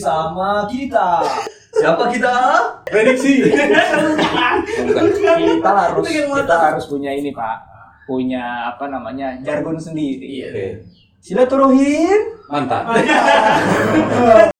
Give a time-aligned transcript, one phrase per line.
[0.00, 1.20] sama kita.
[1.70, 2.36] Siapa kita?
[2.88, 3.46] Prediksi.
[5.60, 7.70] kita harus kita harus punya ini pak
[8.10, 10.66] punya apa namanya jargon sendiri Oke.
[11.22, 12.90] silaturahim Mantap.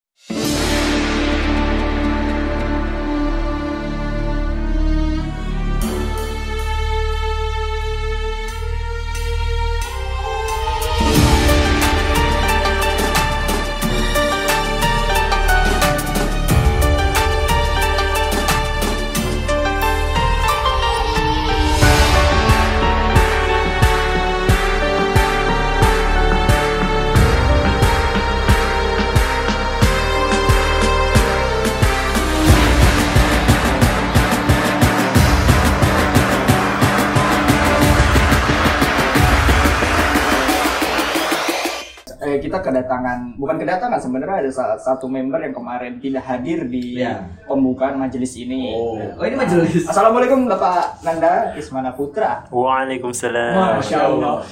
[42.91, 47.23] kedatangan bukan kedatangan sebenarnya ada salah satu member yang kemarin tidak hadir di Iya.
[47.47, 49.87] pembukaan majelis ini Oh, ini majelis.
[49.87, 53.79] Assalamualaikum Bapak Nanda Ismana Putra Waalaikumsalam.
[53.79, 54.43] Masya Allah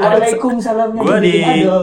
[0.00, 1.34] Waalaikumsalamnya Gue di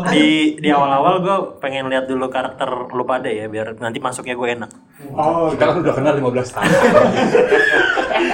[0.09, 0.25] di
[0.57, 4.71] di awal-awal gue pengen lihat dulu karakter lu pada ya biar nanti masuknya gue enak.
[5.13, 6.69] Oh, kita kan udah kenal 15 tahun.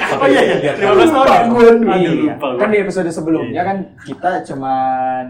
[0.10, 0.72] Oh iya iya.
[0.74, 1.28] 15 tahun.
[1.28, 1.42] ya?
[1.48, 2.12] Gue Aduh, iya.
[2.34, 2.48] lupa.
[2.58, 5.24] Kan di episode sebelumnya kan kita cuman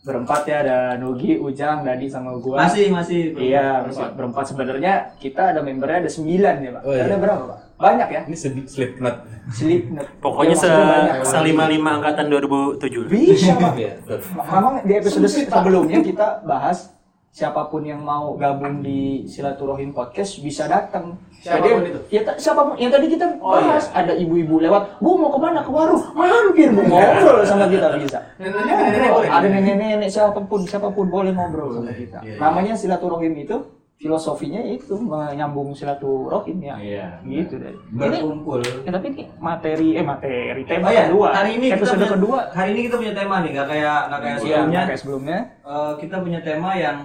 [0.00, 2.64] berempat ya ada Nugi, Ujang, Dadi sama gua.
[2.64, 3.36] Masih masih.
[3.36, 6.82] Iya, masih berempat sebenarnya kita ada membernya ada sembilan ya, Pak.
[6.88, 7.04] Oh, iya.
[7.04, 7.58] Ada berapa, Pak?
[7.80, 8.20] Banyak ya?
[8.28, 9.16] Ini sedikit Slipknot.
[9.52, 10.06] Slipknot.
[10.20, 11.16] Pokoknya Ya, se banyak.
[11.24, 13.08] selima lima angkatan 2007.
[13.08, 13.72] Bisa, Pak.
[13.76, 14.18] Betul.
[14.36, 16.92] Memang di episode sebelumnya kita bahas
[17.30, 21.14] siapa pun yang mau gabung di Silaturahim Podcast bisa datang.
[21.32, 22.00] Siapa pun Jadi, itu?
[22.10, 23.70] Ya, siapa pun yang tadi kita Oh, iya.
[23.70, 25.62] bahas ada ibu-ibu lewat, "Bu mau ke mana?
[25.62, 28.18] Ke warung." Mampir, Bu ngobrol sama kita bisa.
[28.36, 29.10] Nenek-nenek.
[29.24, 32.18] Ada nenek-nenek siapa pun siapa pun boleh ngobrol sama kita.
[32.20, 32.40] Iya, iya.
[32.42, 33.56] Namanya Silaturahim itu
[33.94, 36.74] filosofinya itu menyambung silaturahim ya.
[36.76, 37.06] Iya.
[37.22, 37.76] Gitu deh.
[37.88, 38.60] Ini Berkumpul.
[38.64, 41.26] ya, tapi ini materi eh materi tema Oh iya, kedua.
[41.30, 42.38] hari ini kita punya, kedua.
[42.50, 44.80] Hari ini kita punya tema nih, nggak kayak nggak kayak Iya, sebelumnya.
[44.88, 45.38] kayak sebelumnya.
[45.62, 46.96] Eh, kita punya tema yang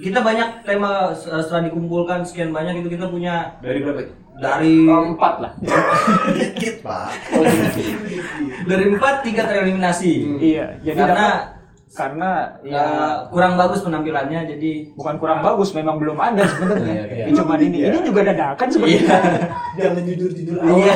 [0.00, 4.00] kita banyak tema eh, setelah dikumpulkan sekian banyak itu kita punya Dari berapa?
[4.34, 5.52] dari Oh, empat lah.
[6.36, 7.12] dikit pak
[8.64, 11.59] dari empat tiga tereliminasi Iya, jadi karena dapat-
[11.90, 12.30] karena
[12.62, 12.84] ya ya
[13.28, 16.86] kurang bagus penampilannya jadi bukan kurang bagus, memang belum ada sebenarnya.
[16.86, 17.24] Iya, iya.
[17.26, 19.16] Ya, Cuman ini, ini juga dadakan sebenarnya.
[19.74, 20.94] jangan jujur jujur Iya.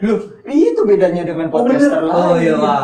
[0.00, 0.14] Lu,
[0.46, 2.12] itu bedanya dengan podcaster lain.
[2.12, 2.78] Oh, iya, Pak.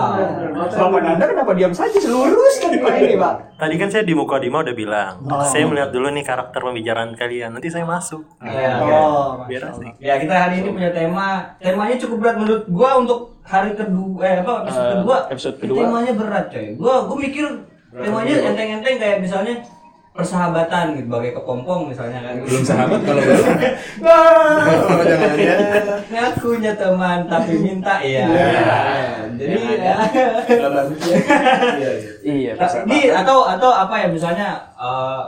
[0.68, 3.34] Bapak Nanda kenapa diam saja seluruskan Pak ini, Pak?
[3.58, 5.42] Tadi kan saya di Mukodima udah bilang, Oh.
[5.42, 7.56] saya melihat dulu nih karakter pembicaraan kalian.
[7.56, 8.22] Nanti saya masuk.
[8.38, 8.84] Iya.
[8.84, 9.92] Oh, Biar Masya asik.
[9.98, 14.36] Ya kita hari ini punya tema temanya cukup berat menurut gua untuk hari kedua eh
[14.38, 15.78] apa episode Eh, kedua episode kedua.
[15.82, 17.46] temanya berat coy gua gua mikir
[17.90, 19.54] temanya enteng-enteng kayak misalnya
[20.10, 23.46] persahabatan gitu bagai kepompong misalnya kan Belum sahabat kalau belum.
[24.02, 24.66] Wah,
[25.00, 25.56] jangan ya.
[26.04, 28.26] Ngakunya teman tapi minta ya.
[29.32, 29.94] Jadi ya.
[32.20, 32.52] Iya,
[32.84, 35.22] Ini atau atau apa ya misalnya eh,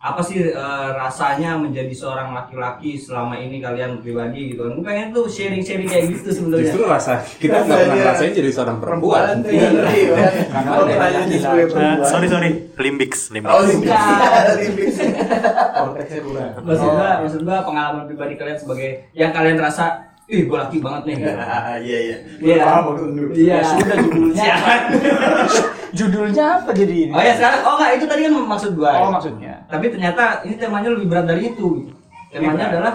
[0.00, 4.72] apa sih eh, rasanya menjadi seorang laki-laki selama ini kalian pribadi gitu kan?
[4.72, 6.72] Gue pengen tuh sharing-sharing kayak gitu sebenarnya.
[6.72, 9.44] Justru rasa kita nggak pernah rasain jadi seorang perempuan.
[9.44, 9.68] Iya.
[10.48, 12.00] Karena Oh, ada perempuan.
[12.08, 12.50] sorry sorry,
[12.80, 13.52] limbix, limbix.
[13.52, 13.92] Oh, bukan.
[15.76, 16.48] Konteksnya bukan.
[16.64, 21.02] Maksud gua, maksud gua pengalaman pribadi kalian sebagai yang kalian rasa, ih gua laki banget
[21.12, 21.16] nih.
[21.84, 22.16] Iya iya.
[22.40, 22.56] Iya.
[23.36, 23.56] Iya.
[23.60, 24.54] Ya sudah judulnya.
[25.92, 27.12] judulnya apa jadi ini?
[27.12, 28.90] Oh ya sekarang, oh enggak itu tadi kan maksud gua.
[29.02, 29.54] Oh, maksudnya.
[29.66, 31.90] Tapi ternyata ini temanya lebih berat dari itu.
[32.30, 32.94] Temanya adalah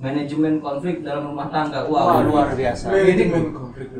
[0.00, 1.84] manajemen konflik dalam rumah tangga.
[1.84, 2.88] Wah, Wah, luar biasa.
[2.90, 3.24] Ini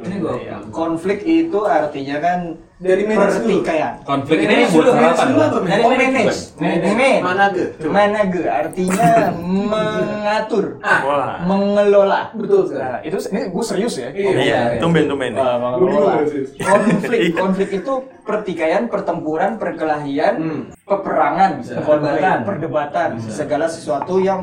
[0.00, 0.34] ini gua.
[0.34, 0.56] Iya.
[0.72, 2.40] Konflik itu artinya kan
[2.80, 4.00] Dari manage pertikaian.
[4.08, 5.44] Konflik ini Manage buat manage apa?
[5.68, 6.38] Dari manage.
[6.56, 7.18] Manajemen.
[7.20, 7.64] Mana ke?
[7.84, 9.08] Manage artinya
[9.68, 11.44] mengatur, Wah.
[11.44, 12.32] mengelola.
[12.32, 12.80] Betul sekali.
[12.80, 14.08] Nah, itu ini gue serius ya.
[14.16, 15.36] Iya, tumben tumben.
[15.36, 16.24] Uh, mengelola.
[16.56, 17.36] Konflik, Iya.
[17.36, 17.92] konflik itu
[18.24, 20.62] pertikaian, pertempuran, perkelahian, Hmm.
[20.88, 22.38] peperangan, konflik, Perdebatan.
[22.48, 24.40] perdebatan, segala sesuatu yang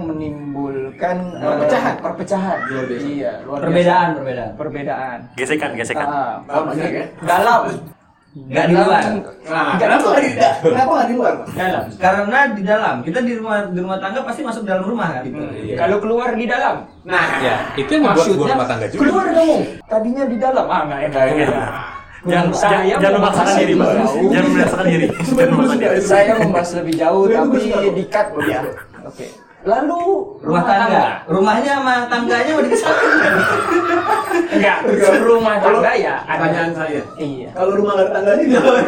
[0.88, 1.96] menimbulkan uh, Perpecahan.
[2.00, 2.58] perpecahan.
[2.64, 3.08] Luar biasa.
[3.08, 3.66] Iya, luar biasa.
[3.68, 4.50] Perbedaan, perbedaan.
[4.56, 5.18] Perbedaan.
[5.36, 6.08] Gesekan, gesekan.
[6.08, 6.36] Ah,
[6.74, 7.04] ya?
[7.20, 7.62] dalam.
[8.38, 9.02] Nggak di luar.
[9.50, 11.34] Nah, Nggak kenapa di nggak di kenapa nggak di luar?
[11.50, 11.84] Dalam.
[11.98, 15.24] Karena di dalam, kita di rumah di rumah tangga pasti masuk dalam rumah kan.
[15.26, 15.74] Iya.
[15.74, 16.86] Kalau keluar di dalam.
[17.02, 19.02] Nah, Ya, itu yang membuat sebuah rumah tangga juga.
[19.02, 19.62] keluar dong.
[19.90, 20.66] Tadinya di dalam.
[20.70, 21.26] Ah, enggak enak.
[22.28, 23.74] Jangan Saya jangan memaksakan diri.
[23.78, 25.06] Jangan memaksakan diri.
[25.08, 25.98] Jangan memaksakan diri.
[26.04, 27.82] Saya membahas lebih jauh tapi bagus, Pak.
[27.96, 28.60] di cut ya.
[29.02, 29.26] Oke.
[29.66, 30.02] Lalu
[30.46, 31.06] Rumah tangga.
[31.26, 33.06] Rumahnya sama tangganya udah disatu.
[34.54, 34.78] Enggak,
[35.26, 36.16] rumah tangga ya.
[36.24, 37.02] Pertanyaan saya.
[37.18, 37.50] Iya.
[37.52, 38.82] Kalau rumah nggak ada tangganya gimana?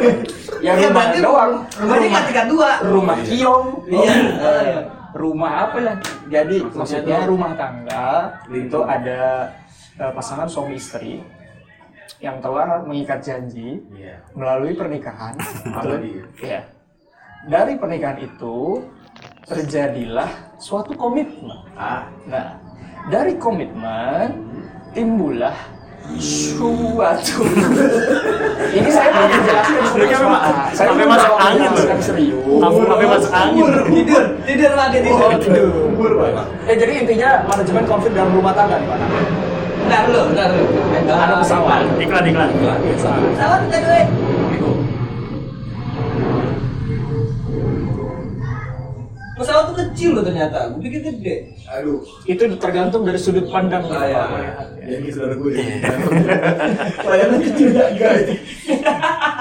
[0.60, 1.52] Ya Iya, rumah berarti doang.
[1.74, 2.70] Rumahnya kan tingkat dua.
[2.86, 3.68] rumah kiong.
[3.90, 4.14] Iya.
[4.40, 4.78] Eh,
[5.18, 5.94] rumah apa ya?
[6.30, 8.08] Jadi maksudnya rumah tangga
[8.48, 9.22] itu ada
[9.98, 11.20] eh, pasangan suami istri
[12.20, 14.16] yang telah mengikat janji Iya.
[14.32, 15.34] melalui pernikahan.
[15.66, 16.62] Apalagi ya.
[17.48, 18.84] Dari pernikahan itu
[19.44, 20.30] terjadilah
[20.60, 21.56] suatu komitmen.
[21.74, 22.60] Ah, Nah,
[23.08, 24.36] dari komitmen
[24.92, 25.56] timbullah
[26.20, 27.42] suatu.
[28.70, 30.40] Ini saya mau menjelaskan kan memang- semua.
[30.76, 31.84] Saya mau masuk angin lu.
[32.02, 32.60] serius.
[32.60, 33.64] Sampai sampai masuk angin.
[33.90, 35.18] Tidur, tidur lagi tidur.
[35.18, 36.12] Oh, tidur.
[36.20, 36.46] pak.
[36.68, 39.00] Eh jadi intinya manajemen konflik dalam rumah tangga nih Pak.
[39.80, 40.66] Bentar dulu, bentar dulu.
[41.10, 41.82] Ada pesawat.
[41.98, 42.50] Iklan iklan.
[42.54, 44.08] Pesawat kita duit.
[49.40, 50.68] Pesawat tuh kecil loh ternyata.
[50.70, 51.36] Gue pikir gede.
[51.66, 54.14] Aduh, Itu tergantung dari sudut pandang Ah, iya.
[54.14, 54.84] Pak melihatnya.
[54.84, 55.52] ya ini saudara gue.
[57.02, 58.28] Layanan kecil gak guys.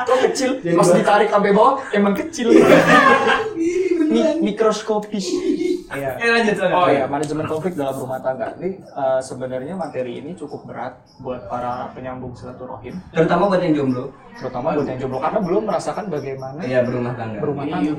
[0.00, 0.50] Kok kecil?
[0.72, 2.54] Pas ditarik sampai bawah emang kecil.
[4.08, 5.26] Mi- mikroskopis.
[5.88, 6.10] Iya.
[6.16, 6.76] Eh lanjut lanjut.
[6.76, 8.54] Oh ya, manajemen konflik dalam rumah tangga.
[8.54, 14.12] Ini eh, sebenarnya materi ini cukup berat buat para penyambung silaturahim, Terutama buat yang jomblo.
[14.32, 17.38] terutama buat yang jomblo karena belum merasakan bagaimana Iya berumah tangga.
[17.42, 17.92] berumah tangga.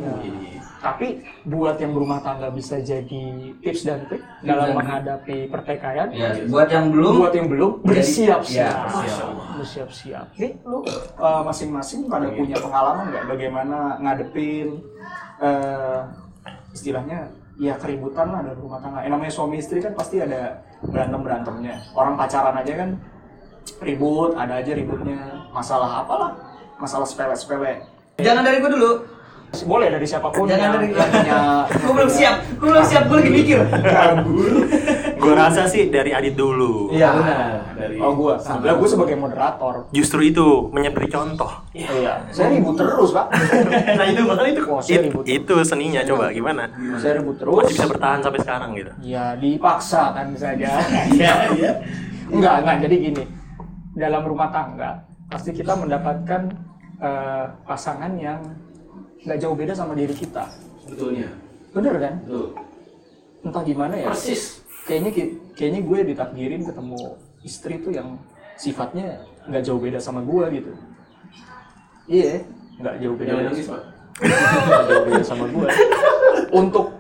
[0.80, 1.08] Tapi
[1.44, 6.08] buat yang berumah tangga bisa jadi tips dan trik dalam dan menghadapi pertikaian.
[6.16, 8.48] Ya, buat yang belum Buat yang belum bersiap-siap.
[8.48, 9.30] Iya, bersiap.
[9.60, 10.26] Bersiap-siap.
[10.40, 14.80] Nih, lu eh, masing-masing pada punya pengalaman nggak bagaimana ngadepin
[15.44, 16.00] eh,
[16.72, 17.28] istilahnya
[17.60, 19.04] ya keributan lah dalam rumah tangga.
[19.04, 21.76] Yang namanya suami istri kan pasti ada berantem berantemnya.
[21.92, 22.90] Orang pacaran aja kan
[23.84, 25.44] ribut, ada aja ributnya.
[25.52, 26.32] Masalah apalah?
[26.80, 27.84] Masalah sepele-sepele.
[28.24, 29.19] Jangan dari gue dulu.
[29.50, 31.38] Boleh dari siapa pun Jangan yang, dari yang punya
[31.68, 32.36] Gue belum siap.
[32.56, 33.04] Gue belum siap.
[33.06, 33.60] Gue lagi mikir.
[35.20, 36.94] Gue rasa sih dari Adit dulu.
[36.94, 37.50] Iya benar.
[37.76, 39.88] Dari Oh gua, lah gua sebagai moderator.
[39.90, 41.50] Justru itu menyeberi contoh.
[41.72, 43.28] Iya, saya ribut terus pak.
[44.00, 45.24] nah itu makanya itu saya it- ribut.
[45.26, 46.64] itu seninya coba gimana?
[46.96, 47.56] Saya ribut terus.
[47.56, 48.92] Masih bisa bertahan sampai sekarang gitu.
[49.02, 50.80] Ya dipaksa kan saja.
[51.10, 51.72] Iya, iya.
[52.28, 52.76] enggak, enggak.
[52.88, 53.24] Jadi gini,
[53.96, 56.42] dalam rumah tangga pasti kita mendapatkan
[57.00, 58.40] eh, pasangan yang
[59.24, 60.48] nggak jauh beda sama diri kita.
[60.88, 61.30] Betulnya.
[61.76, 62.14] Bener kan?
[62.24, 62.48] Betul.
[63.44, 64.08] Entah gimana ya.
[64.12, 64.64] Persis.
[64.88, 65.12] Kayaknya
[65.54, 67.00] kayaknya gue ditakdirin ketemu
[67.46, 68.18] istri tuh yang
[68.60, 70.72] sifatnya nggak jauh beda sama gue gitu.
[72.10, 72.42] Iya,
[72.82, 73.30] nggak jauh beda.
[73.30, 73.68] Jangan nangis
[74.90, 75.68] jauh beda sama gue.
[76.60, 76.99] Untuk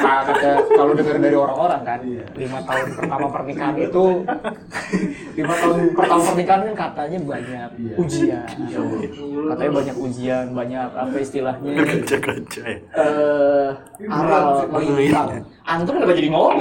[0.00, 2.24] kata-kata kalau dengar dari orang-orang kan, Iya.
[2.34, 4.04] lima tahun pertama pernikahan itu,
[5.34, 7.94] lima tahun pertama pernikahan kan katanya banyak Iya.
[7.96, 9.00] ujian, Allah.
[9.50, 12.78] katanya banyak ujian, banyak apa istilahnya, Kerja-kerja ya.
[12.96, 13.68] eh
[14.06, 15.28] aral melintang.
[15.62, 16.56] Antum kenapa jadi ngomong?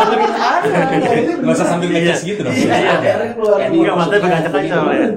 [0.00, 1.24] Dengerin.
[1.44, 2.50] Nggak usah sambil ngeces gitu dong.
[2.50, 2.96] Iya.
[2.96, 3.58] Akhirnya keluar.
[3.62, 5.08] Enggak, berkaca-kaca soalnya.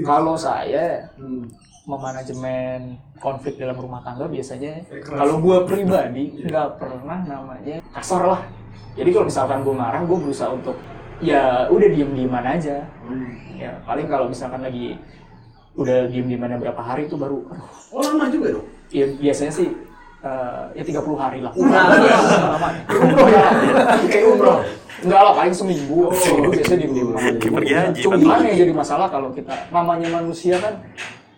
[0.00, 0.86] Kalau saya
[1.20, 1.44] Hmm.
[1.90, 2.80] Memanajemen
[3.18, 8.42] konflik dalam rumah tangga biasanya kalau gua pribadi nggak pernah namanya kasar lah.
[8.94, 10.78] Jadi kalau misalkan gua marah gua berusaha untuk
[11.18, 12.86] ya udah diem dieman aja.
[13.58, 14.96] Ya paling kalau misalkan lagi
[15.76, 18.66] udah diem dieman berapa hari itu baru aduh, Oh lama juga dong.
[18.90, 19.68] ya biasanya sih
[20.22, 21.52] eh, ya 30 hari lah.
[21.54, 21.86] Nah,
[22.58, 22.68] lama.
[22.90, 23.44] Umroh ya?
[24.10, 24.58] Kayak umroh.
[25.00, 26.12] Enggak lah paling seminggu.
[26.12, 26.86] Seminggu biasanya
[27.40, 30.76] Kayak pergi haji, cuman yang jadi masalah kalau kita namanya manusia kan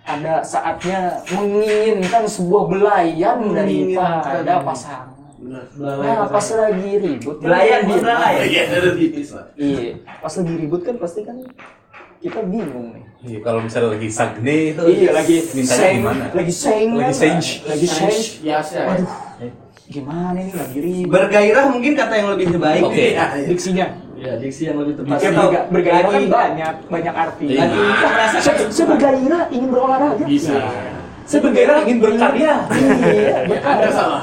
[0.02, 4.22] ada saatnya menginginkan sebuah belayan Menginginkan.
[4.22, 5.08] daripada pasangan.
[5.38, 5.65] Benar.
[5.74, 8.20] Nah, pas lagi ribut kan Belayan kita bukan bingung.
[8.20, 8.44] layan.
[8.46, 9.46] Iya, ada lah.
[9.56, 11.36] Iya, pas lagi ribut kan pasti kan
[12.19, 13.05] kita bingung nih.
[13.22, 16.24] Iya, kalau misalnya lagi sagne itu Iya, lagi mintanya seng, gimana?
[16.32, 17.15] lagi seng, Lagi kan?
[17.15, 17.46] senj.
[17.67, 18.15] lagi seng.
[18.43, 18.79] Biasa.
[18.84, 19.10] Aduh,
[19.84, 21.10] gimana ini lagi ribut?
[21.10, 22.82] Bergairah mungkin kata yang lebih baik.
[22.82, 23.06] Oke.
[23.10, 23.46] Iya, iya.
[23.46, 23.86] Diksinya.
[24.22, 25.19] Ya, diksi yang lebih tepat.
[25.19, 27.46] Ya, Atau berga- bergairah kan lagi- banyak, banyak arti.
[27.50, 27.58] Iya.
[27.60, 30.24] Lagi merasakan Saya, saya bergairah ingin berolahraga.
[30.24, 30.55] Bisa.
[31.22, 32.55] Saya bergairah ingin berkarya.
[32.70, 33.88] Iya, berkarya.
[33.91, 34.22] salah.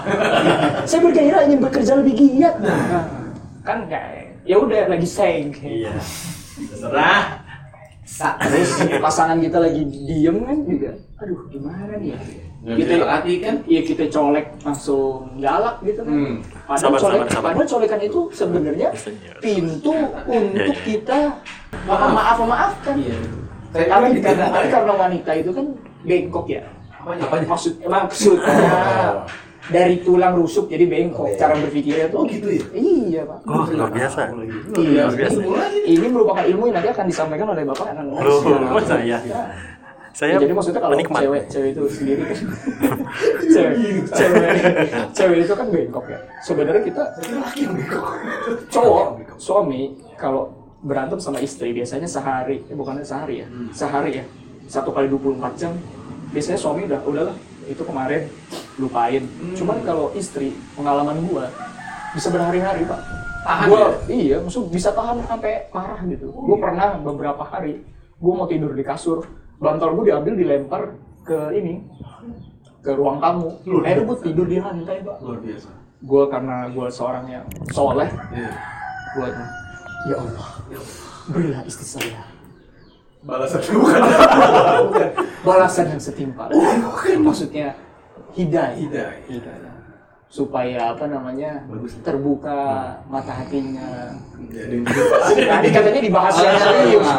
[0.88, 2.56] Saya bergairah ingin bekerja lebih giat.
[2.60, 3.04] Nah,
[3.62, 5.52] kan kayak ya udah lagi seng.
[5.60, 5.92] Iya.
[6.66, 7.22] Terserah.
[8.20, 10.92] Terus pasangan kita lagi diem kan juga.
[11.20, 12.16] Aduh, gimana nih?
[12.16, 12.20] ya?
[12.60, 13.56] Nggak bisa hati kan?
[13.64, 16.12] Iya kita colek langsung galak gitu kan.
[16.12, 16.36] Hmm.
[16.68, 17.48] Padahal, Sabar, colek, sabar, sabar.
[17.56, 18.90] padahal colekan itu sebenarnya
[19.40, 19.96] pintu
[20.28, 20.84] untuk iya.
[20.84, 21.20] kita
[21.88, 22.96] maaf maaf memaafkan.
[23.00, 23.18] Iya.
[23.70, 25.66] Saya Tapi, kan karena, tapi karena wanita itu kan
[26.04, 26.64] bengkok ya.
[27.00, 27.22] Apanya?
[27.32, 27.46] Apanya?
[27.48, 28.60] Maksud maksudnya
[29.70, 31.32] dari tulang rusuk jadi bengkok.
[31.40, 32.34] Cara berpikirnya Oh tuh.
[32.34, 32.66] gitu ya?
[32.76, 33.40] Iya pak.
[33.48, 34.22] Oh, luar biasa.
[34.76, 35.04] Iya.
[35.08, 35.40] Luar biasa.
[35.86, 39.18] Ini merupakan ilmu yang nanti akan disampaikan oleh bapak anak oh saya.
[40.12, 41.22] Saya Ya, jadi maksudnya kalau penikmat.
[41.22, 42.38] cewek cewek itu sendiri kan.
[43.54, 43.76] Cewek,
[44.14, 44.50] cewek,
[45.12, 46.20] cewek itu kan bengkok ya.
[46.40, 47.04] Sebenarnya kita
[47.40, 48.00] laki yang bego.
[48.70, 49.82] cowok suami
[50.16, 54.26] kalau berantem sama istri biasanya sehari eh, bukannya sehari ya sehari ya.
[54.70, 55.74] Satu kali 24 jam
[56.30, 57.36] biasanya suami udah udahlah
[57.66, 58.22] itu kemarin
[58.78, 59.24] lupain.
[59.54, 61.50] Cuman kalau istri pengalaman gua
[62.14, 63.02] bisa berhari-hari pak.
[63.40, 63.90] Tahan gua ya?
[64.10, 66.30] iya maksud bisa tahan sampai marah gitu.
[66.30, 67.82] Gua pernah beberapa hari
[68.22, 69.26] gua mau tidur di kasur
[69.60, 70.82] bantal gua diambil dilempar
[71.22, 71.84] ke ini
[72.80, 75.70] ke ruang tamu akhirnya gua tidur di lantai pak Luar biasa.
[76.00, 78.52] gue karena gue seorang yang soleh Iya.
[79.12, 79.28] gue
[80.08, 80.48] ya Allah
[81.28, 82.24] berilah istri saya
[83.20, 84.00] Balasan bukan.
[85.44, 86.48] balasan yang setimpal
[87.20, 87.76] maksudnya
[88.32, 89.14] hidayah Hidayah.
[89.28, 89.69] Hidayah.
[90.30, 91.98] Supaya apa namanya Bagus.
[92.00, 92.60] terbuka
[93.06, 94.14] mata hatinya
[94.46, 94.86] Jadi
[95.50, 97.10] Tadi katanya dibahas yang serius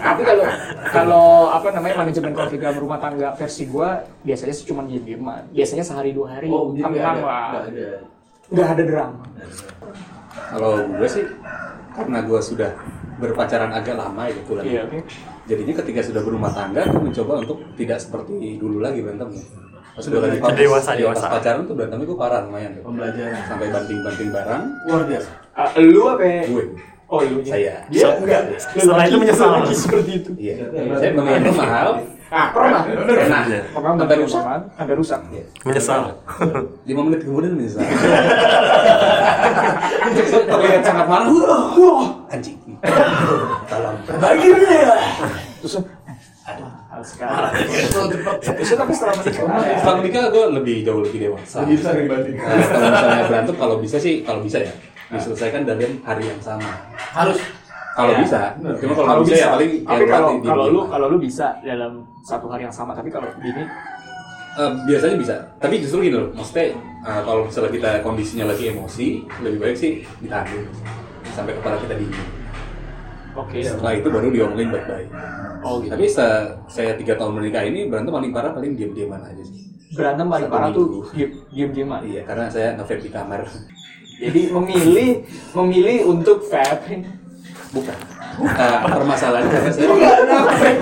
[0.00, 0.44] tapi kalau
[0.86, 3.88] kalau apa namanya manajemen konflik dalam rumah tangga versi gue
[4.22, 7.22] biasanya cuma diem dieman biasanya sehari dua hari Oh, jadi tenang ada.
[7.22, 7.48] lah
[8.48, 8.82] Nggak ada.
[8.82, 9.20] drama
[10.50, 11.24] Kalau gue sih
[11.92, 12.70] karena gue sudah
[13.14, 14.64] berpacaran agak lama ya kebetulan.
[14.64, 14.98] iya oke
[15.44, 19.44] Jadinya ketika sudah berumah tangga, gue mencoba untuk tidak seperti dulu lagi berantemnya.
[19.94, 21.26] Pas gue lagi Dewasa, dewasa, pas dewasa.
[21.30, 22.82] pacaran tuh berantemnya gue parah lumayan tuh.
[22.82, 23.40] Pembelajaran.
[23.46, 25.30] Sampai banting-banting barang, Luar biasa.
[25.54, 26.64] Ah, lu apa gue.
[27.06, 27.86] oh lu Saya.
[27.86, 29.48] dia enggak Setelah itu menyesal.
[29.54, 30.66] lagi seperti itu Iya.
[30.98, 31.88] Saya mengenai mahal,
[32.26, 33.06] ah pernah pernah.
[33.06, 34.42] pernah Sampai sampai rusak.
[34.74, 35.20] sampai rusak
[35.62, 36.00] Menyesal.
[36.82, 37.86] Lima menit kemudian menyesal.
[40.44, 41.06] Terlihat sangat.
[41.06, 41.22] Wah,
[41.70, 42.58] wah, anjing.
[43.64, 43.96] Tolong.
[45.62, 45.74] terus
[46.44, 46.68] aduh
[47.02, 47.64] sekali
[48.44, 49.44] terus tapi setelah menikah
[49.80, 51.56] Setelah menikah gue lebih jauh lebih dewasa.
[51.64, 52.36] Lebih sering banding.
[52.36, 54.72] Nah, kalau misalnya berantem kalau bisa sih kalau bisa ya
[55.10, 56.70] diselesaikan dalam hari yang sama.
[56.94, 57.38] Harus.
[57.94, 58.18] Kalau Ya.
[58.26, 58.40] bisa.
[58.82, 62.46] Cuma kalau bisa, bisa ya paling tapi kalau kalau lu kalau lu bisa dalam satu
[62.50, 63.64] hari yang sama tapi kalau ini
[64.54, 65.34] Eh, biasanya bisa.
[65.58, 70.06] Tapi justru gini loh, maksudnya eh, kalau misalnya kita kondisinya lagi emosi, lebih baik sih
[70.22, 70.46] ditahan
[71.34, 72.22] sampai kepala kita dingin.
[73.34, 75.08] Oke Setelah itu baru diomongin baik-baik.
[75.60, 79.42] oh gitu Tapi se- saya tiga tahun menikah ini berantem paling parah paling diam-diaman aja
[79.42, 79.56] sih.
[79.90, 81.00] berantem paling parah tuh minggu.
[81.12, 83.40] diem diem dieman Iya, karena saya nge di kamar.
[84.16, 85.10] jadi memilih
[85.52, 87.02] memilih untuk vaping
[87.70, 87.98] Bukan.
[88.34, 89.86] Eh, permasalahannya karena saya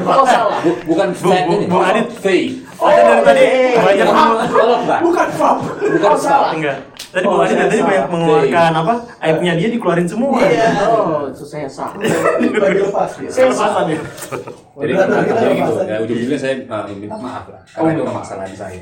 [0.04, 1.64] oh salah Bu- bukan bu- ini.
[1.66, 2.08] Bu Adit.
[2.14, 2.52] fake.
[2.76, 3.44] Ada dari tadi
[3.78, 5.00] banyak Pak.
[5.00, 5.58] Bukan Fab.
[5.78, 6.52] Bukan Oh, salah.
[6.52, 6.76] enggak.
[7.12, 8.94] Tadi Oh, saya tadi banyak mengeluarkan apa?
[9.20, 10.32] Aibnya dia dikeluarin semua.
[10.32, 12.00] oh itu saya salah
[12.40, 13.28] Bagi lepas ya.
[13.28, 14.00] saya salah ya.
[14.00, 15.20] Jadi jadi benar,
[15.52, 15.72] gitu.
[15.84, 17.60] Ya, ujung-ujungnya saya eh, minta maaf lah.
[17.76, 18.24] Oh, Karena itu minta maaf.
[18.24, 18.80] kesalahan saya.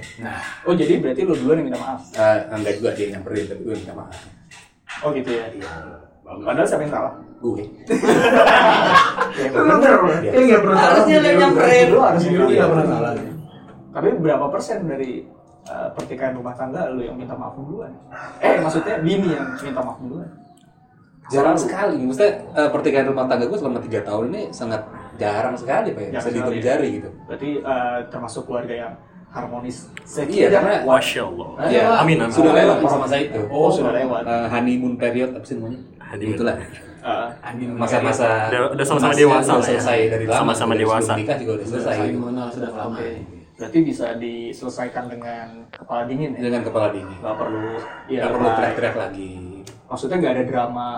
[0.63, 3.61] oh jadi berarti lu duluan yang minta maaf Eh, enggak juga dia yang nyamperin, tapi
[3.61, 4.15] gue minta maaf.
[5.03, 5.45] oh gitu ya
[6.31, 7.65] padahal siapa yang salah Gue.
[9.41, 10.31] ya, bener Iya.
[10.31, 10.93] Ini nggak pernah salah.
[10.93, 11.87] Harusnya lu yang nyamperin.
[11.89, 13.13] lu harus Jujur dia nggak pernah salah.
[13.91, 15.11] Tapi berapa persen dari
[15.71, 17.95] uh, pertikaian rumah tangga lu yang minta maaf duluan?
[18.43, 20.29] Eh maksudnya bini yang minta maaf duluan?
[21.31, 22.03] Jarang sekali.
[22.03, 24.83] Maksudnya eh, pertikaian rumah tangga gue selama tiga tahun ini sangat
[25.15, 26.11] jarang sekali Pak ya.
[26.19, 27.09] Bisa dihitung jari gitu.
[27.31, 28.93] Berarti uh, termasuk keluarga yang
[29.31, 29.87] harmonis.
[30.11, 31.49] Iya, karena Masya Allah.
[31.71, 32.35] Iya, Amin, amin.
[32.35, 33.41] Sudah lewat masa-masa itu.
[33.47, 34.27] Oh sudah lewat.
[34.27, 35.81] Eh, honeymoon period apa sih namanya?
[36.03, 36.35] Honeymoon.
[36.35, 36.57] Itulah.
[37.01, 37.33] Uh,
[37.81, 39.65] Masa-masa Udah- udah sama-sama masa dewasa udah ya.
[39.73, 40.37] selesai dari lama.
[40.53, 41.13] Sama-sama dewasa.
[41.17, 41.97] nikah juga udah selesai.
[42.53, 42.99] Sudah lama.
[43.61, 46.41] Berarti bisa diselesaikan dengan kepala dingin ya?
[46.41, 47.13] Dengan kepala dingin.
[47.21, 47.61] Gak perlu.
[48.09, 48.19] Iya.
[48.19, 48.57] Nggak perlu like.
[48.57, 49.31] teriak-teriak lagi.
[49.85, 50.89] Maksudnya nggak ada drama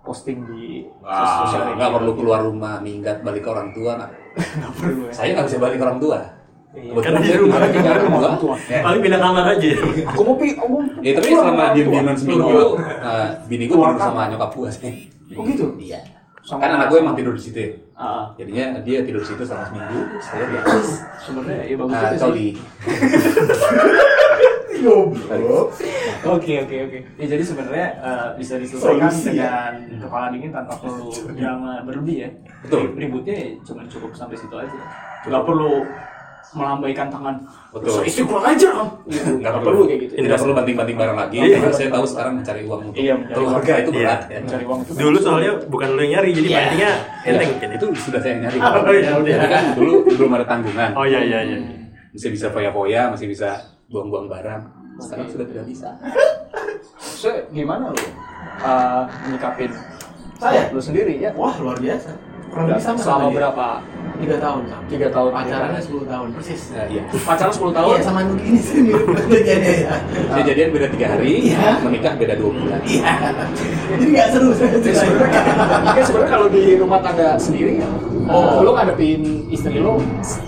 [0.00, 1.76] posting di Ah, sosial media.
[1.76, 3.92] nggak perlu keluar rumah minggat balik ke orang tua.
[3.96, 4.10] Nggak.
[4.60, 5.12] Nggak perlu ya.
[5.12, 6.18] Saya nggak bisa balik ke orang tua.
[6.70, 6.90] Iya.
[6.92, 7.58] Kebetulan Karena di rumah.
[7.66, 8.18] tinggal rumah.
[8.20, 8.54] Orang tua.
[8.68, 8.80] Ya.
[8.84, 9.70] Paling pindah kamar aja.
[10.06, 10.80] Aku mau pi, aku mau.
[11.06, 11.74] Ya tapi selama tua.
[11.74, 14.92] dieman seminggu, uh, bini gue tidur sama nyokap gue sih.
[15.32, 15.66] Oh gitu?
[15.80, 15.98] Iya.
[16.40, 17.58] Sama- Kan anak gue emang tidur di situ.
[17.58, 17.70] ya.
[17.94, 19.98] Ah, Jadinya dia tidur di situ selama seminggu.
[20.18, 20.86] Saya di atas.
[21.20, 22.18] sebenarnya ya bagus juga sih.
[22.18, 22.48] coli.
[26.22, 26.98] Oke oke oke.
[27.16, 29.72] Ya jadi sebenarnya eh, bisa diselesaikan Solusi ya.
[29.76, 32.30] dengan kepala dingin tanpa perlu drama berlebih ya.
[32.62, 32.92] Betul.
[32.94, 34.80] Ributnya ya cuma cukup sampai situ aja.
[35.22, 35.84] Gak perlu
[36.50, 37.34] melambaikan tangan.
[37.70, 37.90] Betul.
[37.92, 38.70] "Saya istri kurang aja.
[39.06, 39.38] Gitu.
[39.38, 40.12] Nggak Gak perlu kayak gitu.
[40.18, 41.36] Tidak perlu banting-banting barang lagi.
[41.38, 41.56] Iya.
[41.56, 43.80] Karena saya tahu sekarang mencari uang untuk Iya, mencari keluarga uang.
[43.80, 43.98] itu Iya.
[44.00, 44.20] berat.
[44.20, 44.38] ya.
[44.42, 44.90] Mencari uang itu.
[44.92, 46.56] Dulu soalnya bukan lu yang nyari, jadi Iya.
[46.58, 46.90] bantingnya
[47.22, 48.58] enteng Ya, itu sudah saya nyari.
[48.58, 49.34] Oh, iya, udah.
[49.36, 50.90] Tapi kan dulu belum ada tanggungan.
[50.92, 51.58] Oh iya iya iya.
[52.10, 53.48] Masih bisa foya-foya, masih bisa
[53.86, 54.62] buang-buang barang.
[54.98, 55.88] Sekarang sudah tidak bisa.
[56.98, 58.00] So, gimana lu
[58.60, 59.70] eh, menyikapin
[60.36, 60.68] Saya?
[60.68, 61.30] lu sendiri ya?
[61.32, 62.10] Wah luar biasa.
[62.50, 63.36] Kurang lebih sama Selama dia.
[63.36, 63.66] berapa?
[64.20, 64.82] Tiga tahun sama.
[64.84, 65.30] Tiga tahun.
[65.32, 66.60] Pacarannya 10 tahun persis.
[66.70, 67.02] Nah, iya.
[67.08, 67.88] Pacaran 10 tahun.
[67.88, 69.94] Iya sama Nugi ini sih mirip kejadiannya ya.
[70.28, 71.66] Saya jadian beda tiga hari, Iya.
[71.80, 72.80] menikah beda dua bulan.
[72.82, 73.12] Iya.
[73.90, 74.92] Jadi nggak seru sebenarnya
[76.00, 77.88] sebenarnya kalau di rumah tangga sendiri ya,
[78.26, 78.60] Oh.
[78.60, 80.38] lu ngadepin istri lu s-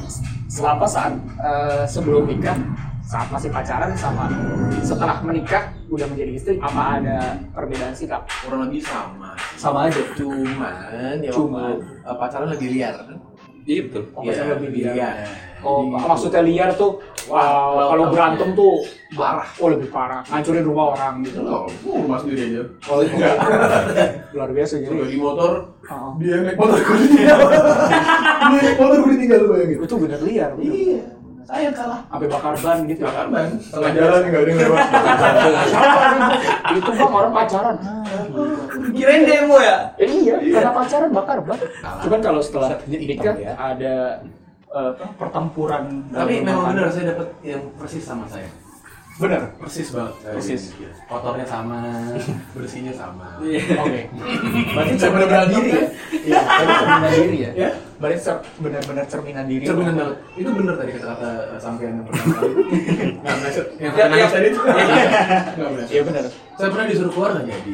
[0.47, 2.55] s- apa saat eh, sebelum nikah
[3.03, 4.31] saat masih pacaran sama
[4.81, 7.19] setelah menikah udah menjadi istri apa ada
[7.51, 8.25] perbedaan sikap?
[8.41, 9.22] kurang lebih sama
[9.55, 10.03] Sama aja.
[10.15, 10.75] cuman
[11.21, 11.79] ya Cuman.
[11.79, 13.19] waktu uh, pacaran lebih liar kan
[13.63, 14.03] Iya betul.
[14.11, 15.15] Oh, pacaran lebih liar.
[15.63, 16.99] Oh, Jadi- maksudnya liar tuh
[17.31, 17.39] Wah,
[17.79, 18.83] uh, kalau berantem tuh
[19.15, 21.39] parah oh lebih parah, ngancurin rumah orang gitu.
[21.47, 22.63] Oh, rumah sendiri aja.
[22.91, 23.31] Oh, iya.
[24.35, 24.91] luar biasa jadi.
[25.07, 27.39] di motor, Oh, dia naik motor gue ditinggal.
[28.51, 29.79] dia naik motor gue ditinggal lu bayangin.
[29.87, 30.51] itu bener liar.
[30.59, 30.67] bener.
[30.75, 31.01] Iya,
[31.47, 32.01] saya kalah.
[32.11, 33.01] Sampai bakar ban gitu.
[33.07, 34.83] Bakar ban, tengah jalan nggak ada yang lewat.
[36.83, 37.77] itu bang orang pacaran.
[38.93, 39.77] Kirain demo ya?
[39.97, 41.59] Eh, iya, karena pacaran bakar ban.
[42.03, 43.53] Cuman kalau setelah nikah ya.
[43.57, 43.95] ada
[44.69, 46.07] eh, apa, pertempuran.
[46.09, 48.47] Tapi memang benar saya dapat yang persis sama saya.
[49.13, 49.45] Bener.
[49.61, 50.15] Persis banget.
[50.25, 50.63] Persis.
[51.05, 51.85] Kotornya sama,
[52.57, 53.37] bersihnya sama.
[53.39, 54.09] Oke.
[54.73, 55.85] Berarti Saya benar-benar diri ya.
[56.23, 57.51] Iya, cerminan diri ya.
[57.53, 57.71] Ya.
[58.01, 59.65] Berarti cer- benar-benar cerminan diri.
[59.69, 60.17] Cerminan banget.
[60.33, 62.53] Itu benar tadi kata-kata uh, sampean yang pertama kali.
[63.21, 63.67] Nggak meleset.
[63.77, 64.27] Yang Ya, ya.
[64.33, 64.61] tadi itu.
[65.93, 66.25] Iya benar.
[66.57, 67.73] Saya pernah disuruh keluar nggak jadi.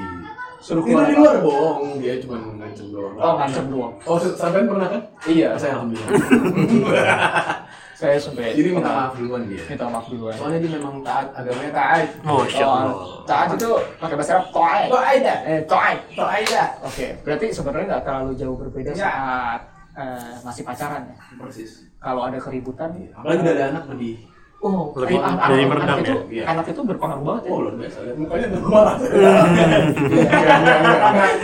[0.58, 1.06] Suruh Itu keluar.
[1.06, 1.20] di apa?
[1.20, 3.14] luar bohong, dia cuma ngancem doang.
[3.14, 3.92] Oh, ngancam doang.
[4.02, 5.02] Oh, sampean pernah kan?
[5.24, 6.10] Iya, Saya alhamdulillah.
[7.98, 9.62] saya sampai Jadi minta maaf duluan dia.
[9.66, 10.34] Minta maaf duluan.
[10.34, 12.06] Soalnya dia memang taat, agamanya taat.
[12.22, 12.90] Masya Allah.
[12.90, 14.82] Oh, taat itu pakai bahasa Arab to'ai.
[14.86, 15.18] Taat.
[15.42, 15.94] Eh, to'ai.
[16.14, 16.64] Taat ya.
[16.80, 19.02] Oke, berarti sebenarnya nggak terlalu jauh berbeda Ya.
[19.04, 19.60] saat
[19.94, 21.16] eh, masih pacaran ya.
[21.36, 21.90] Persis.
[21.98, 24.14] Kalau ada keributan, Apalagi udah ada anak lebih.
[24.58, 26.18] Oh, Lebih- anak, anak, meredam itu, ya?
[26.26, 26.44] Iya.
[26.50, 27.50] anak itu berpengaruh banget ya.
[27.50, 27.98] Oh luar biasa.
[28.02, 28.96] lihat Mukanya udah marah.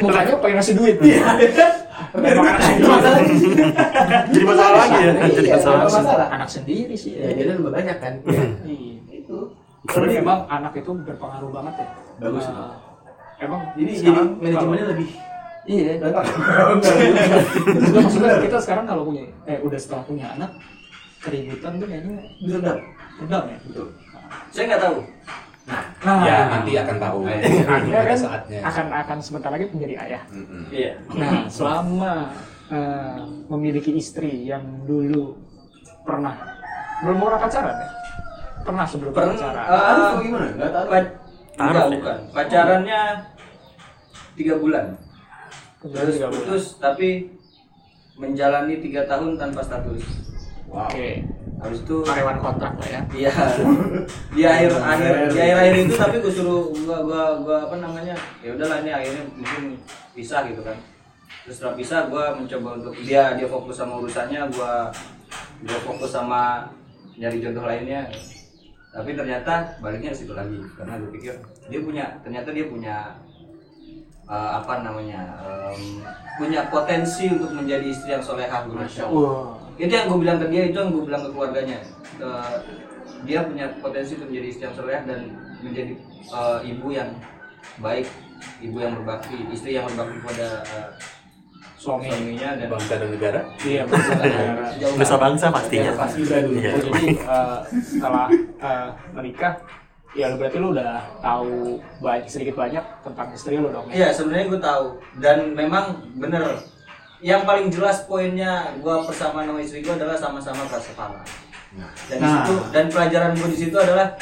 [0.03, 0.97] Mukanya pengen ngasih duit.
[0.99, 1.63] Itu
[2.91, 3.23] masalah.
[4.31, 5.13] Jadi masalah lagi ya.
[5.31, 6.27] Jadi Iya, masalah.
[6.31, 7.13] Anak sendiri sih.
[7.19, 8.15] Ya jadi lebih banyak kan.
[8.27, 8.45] Iya.
[9.23, 9.37] Itu.
[9.85, 11.87] Berarti emang anak itu berpengaruh banget ya.
[12.19, 12.45] Bagus.
[12.51, 15.09] Eh, emang Jadi jadi sekarang manajemennya lebih.
[15.65, 15.93] Iya.
[17.95, 20.51] Maksudnya kita sekarang kalau punya eh udah setelah punya anak
[21.25, 22.79] keributan tuh kayaknya Diredam.
[23.21, 23.59] Ya.
[23.63, 23.87] Betul.
[24.51, 24.97] Saya nggak tahu.
[26.05, 27.19] Nah, Ya nanti akan tahu.
[27.25, 27.49] Anda
[27.89, 28.61] Pada kan saatnya.
[28.63, 30.23] akan akan sebentar lagi menjadi ayah.
[30.29, 30.63] Mm-mm.
[30.69, 30.93] Iya.
[31.11, 32.13] Nah, selama
[32.69, 33.19] eh,
[33.49, 35.37] memiliki istri yang dulu
[36.03, 36.37] pernah
[37.01, 37.89] belum pernah pacaran ya?
[38.65, 39.35] Pernah sebelum Pernah.
[39.35, 39.65] pacaran.
[39.65, 40.47] atau gimana?
[40.51, 40.91] Enggak taruh.
[40.91, 41.13] Pa-
[41.55, 41.93] Enggak, ya?
[41.93, 42.19] bukan.
[42.35, 43.01] Pacarannya
[44.35, 44.85] tiga bulan.
[45.81, 47.29] Terus putus, tapi
[48.15, 50.01] menjalani tiga tahun tanpa status.
[50.67, 50.89] Wow.
[50.89, 51.25] Oke.
[51.65, 53.01] Habis itu Karyawan kontrak lah ya.
[53.17, 53.33] Iya.
[54.37, 58.13] Di akhir akhir di akhir akhir itu tapi gue suruh gua gua gua apa namanya?
[58.45, 59.63] Ya udahlah ini akhirnya mungkin
[60.13, 60.77] pisah gitu kan.
[61.49, 64.93] Terus setelah pisah gue mencoba untuk dia dia fokus sama urusannya, gua
[65.65, 66.69] gua fokus sama
[67.17, 68.13] nyari jodoh lainnya.
[68.93, 71.35] Tapi ternyata baliknya situ lagi karena gue pikir
[71.67, 72.97] dia punya ternyata dia punya
[74.29, 75.99] eh, apa namanya em,
[76.39, 78.79] punya potensi untuk menjadi istri yang solehah gitu.
[78.79, 79.64] Masya Allah.
[79.75, 81.79] Itu yang gue bilang ke dia itu yang gue bilang ke keluarganya
[82.15, 82.57] Eh,
[83.25, 85.21] dia punya potensi untuk menjadi istri yang soleh dan
[85.65, 85.93] menjadi
[86.31, 87.11] eh, ibu yang
[87.83, 88.07] baik
[88.61, 90.89] ibu yang berbakti istri yang berbakti kepada eh,
[91.75, 92.09] Suami.
[92.09, 93.41] suaminya dan Bangsa dan negara.
[93.61, 94.33] Iya, maksudnya.
[94.73, 95.93] sejauh Bisa bangsa pastinya.
[95.93, 96.57] Pas Ibra dulu.
[96.57, 96.71] Iya.
[96.73, 99.53] Oh, jadi eh, setelah eh, menikah,
[100.17, 103.85] ya lu berarti lu udah tahu banyak sedikit banyak tentang istri lu dong.
[103.93, 104.07] ya?
[104.07, 104.87] Iya sebenarnya gue tahu
[105.21, 105.85] dan memang
[106.17, 106.63] bener
[107.25, 111.25] yang paling jelas poinnya gue bersama sama istri gue adalah sama-sama keras kepala
[112.07, 112.45] dan Nah.
[112.45, 114.13] situ dan pelajaran gue di situ adalah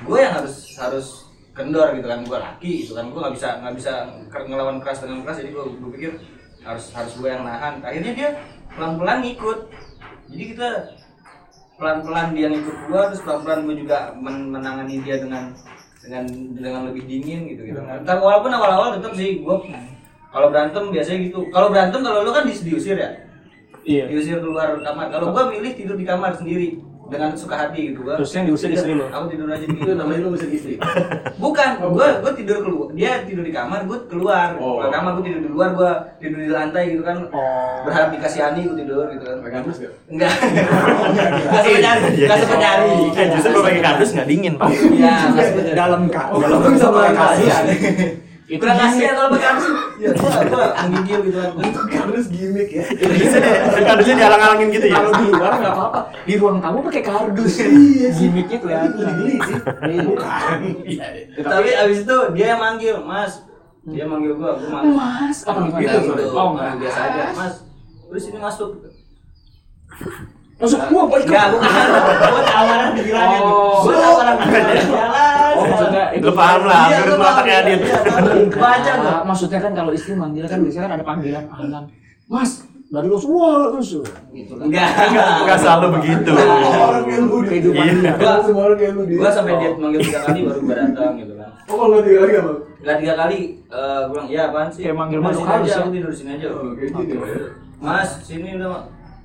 [0.00, 1.06] gue yang harus harus
[1.50, 2.22] kendor gitu kan.
[2.22, 3.10] Gue laki gitu kan.
[3.10, 3.92] Gue nggak bisa nggak bisa
[4.46, 5.36] ngelawan keras dengan keras.
[5.36, 6.12] Jadi gue gue pikir
[6.62, 7.82] harus harus gue yang nahan.
[7.82, 8.28] Akhirnya dia
[8.72, 9.58] pelan pelan ngikut.
[10.30, 10.68] Jadi kita
[11.76, 15.50] pelan pelan dia ngikut gue terus pelan pelan gue juga men- menangani dia dengan
[15.98, 19.56] dengan dengan lebih dingin gitu gitu Tapi walaupun awal awal tetap sih gue
[20.28, 23.10] kalau berantem biasanya gitu kalau berantem kalau lu kan dis- diusir ya
[23.80, 24.04] Iya.
[24.06, 26.76] diusir keluar kamar kalau gua milih tidur di kamar sendiri
[27.08, 29.00] dengan suka hati gitu gua Terus yang diusir istri lu?
[29.02, 30.76] aku tidur aja di Itu namanya lu bisa istri.
[31.40, 34.76] bukan gua gua tidur keluar dia tidur di kamar gua keluar Oh.
[34.76, 37.80] keluar kamar gua tidur di luar gua tidur di lantai gitu kan Oh.
[37.82, 39.92] berharap dikasihani gua tidur gitu kan Pakai kardus gak?
[40.06, 40.32] enggak
[41.40, 44.68] enggak sempat nyari enggak sempat nyari Eh, justru kalau pakai kardus nggak dingin pak.
[44.92, 46.26] iya enggak Dalam kak.
[46.28, 47.64] Oh, kalau gua bisa pakai kasihan
[48.56, 49.66] kurang kasihan kalau pakai kardus
[49.98, 51.50] ya gua gua menggigil gitu kan
[51.88, 52.84] Kardus gimmick ya.
[53.84, 54.96] Kardusnya dialang-alangin gitu ya.
[54.96, 57.52] Kalau di luar nggak apa-apa, di ruang tamu pakai kardus.
[57.60, 58.88] Iya, gimmicknya kelihatan.
[58.88, 59.56] Lebih geli sih.
[59.84, 60.00] Iya.
[60.00, 60.58] Bukan.
[60.80, 61.06] Iya.
[61.12, 61.42] iya.
[61.44, 63.44] tapi abis itu dia yang manggil mas
[63.84, 66.24] dia manggil gua gua manggil Mas, apa gitu, gitu.
[66.32, 66.72] Oh, enggak.
[66.76, 67.54] biasa aja mas
[68.08, 68.70] terus ini masuk
[70.58, 71.28] Masuk gua itu?
[71.28, 71.70] enggak bukan
[72.28, 73.80] gua tawaran dibilangin Oh.
[73.84, 75.17] gua tawaran dibilangin jalan Oh, maksudnya itu
[76.20, 77.44] Lu paham lah, Iya, menurut paham.
[77.44, 77.80] Adit.
[77.80, 78.24] Iya, paham.
[78.62, 81.84] baca Ah, maksudnya kan kalau istri manggil kan biasanya kan ada panggilan panggilan.
[82.26, 82.52] Mas,
[82.88, 84.00] Lalu lu semua terus.
[84.32, 84.88] enggak
[85.44, 86.32] Enggak selalu begitu.
[86.32, 88.12] Orang kayak lu di Kehidupan Iya.
[88.14, 89.14] Gua- Semua orang kayak lu di.
[89.14, 92.34] gua sampai dia manggil tiga kali baru gua datang gitu kan Oh kalau tiga lagi
[92.38, 92.52] apa?
[92.78, 94.82] Nggak tiga kali, eh gua bilang, iya apaan sih?
[94.82, 95.78] Kayak manggil Mas, makhluk sini halus aja, ya?
[95.78, 96.46] aku tidur sini aja.
[96.48, 97.26] Oh, kayak gitu ya.
[97.78, 98.70] Mas, sini udah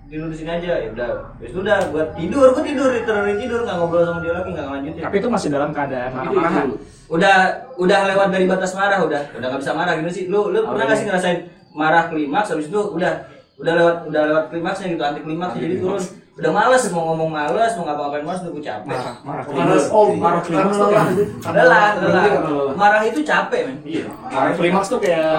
[0.09, 0.71] tidur di sini aja.
[0.83, 4.49] Ya udah, wes udah, gua tidur, gua tidur, literally tidur, nggak ngobrol sama dia lagi,
[4.53, 5.03] nggak lanjutin.
[5.03, 6.65] Tapi itu masih dalam keadaan marah-marahan.
[7.11, 7.35] Udah,
[7.77, 10.23] udah lewat dari batas marah, udah, udah nggak bisa marah gitu sih.
[10.31, 11.39] Lu, lu pernah nggak sih ngerasain
[11.73, 13.27] marah klimaks, habis itu udah,
[13.59, 16.03] udah lewat, udah lewat klimaksnya gitu, anti klimaksnya jadi turun.
[16.33, 18.89] Udah males mau ngomong males, mau ngapa-ngapain males, udah gua capek.
[18.89, 19.45] Marah, marah.
[19.93, 21.05] Oh marah Klimaks tuh lelah.
[21.05, 22.23] kayak- Lelah, Berarti lelah.
[22.25, 22.73] karena lelah.
[22.73, 23.77] Marah itu capek, men.
[23.85, 24.05] Iya.
[24.25, 25.29] Marah klimaks tuh kayak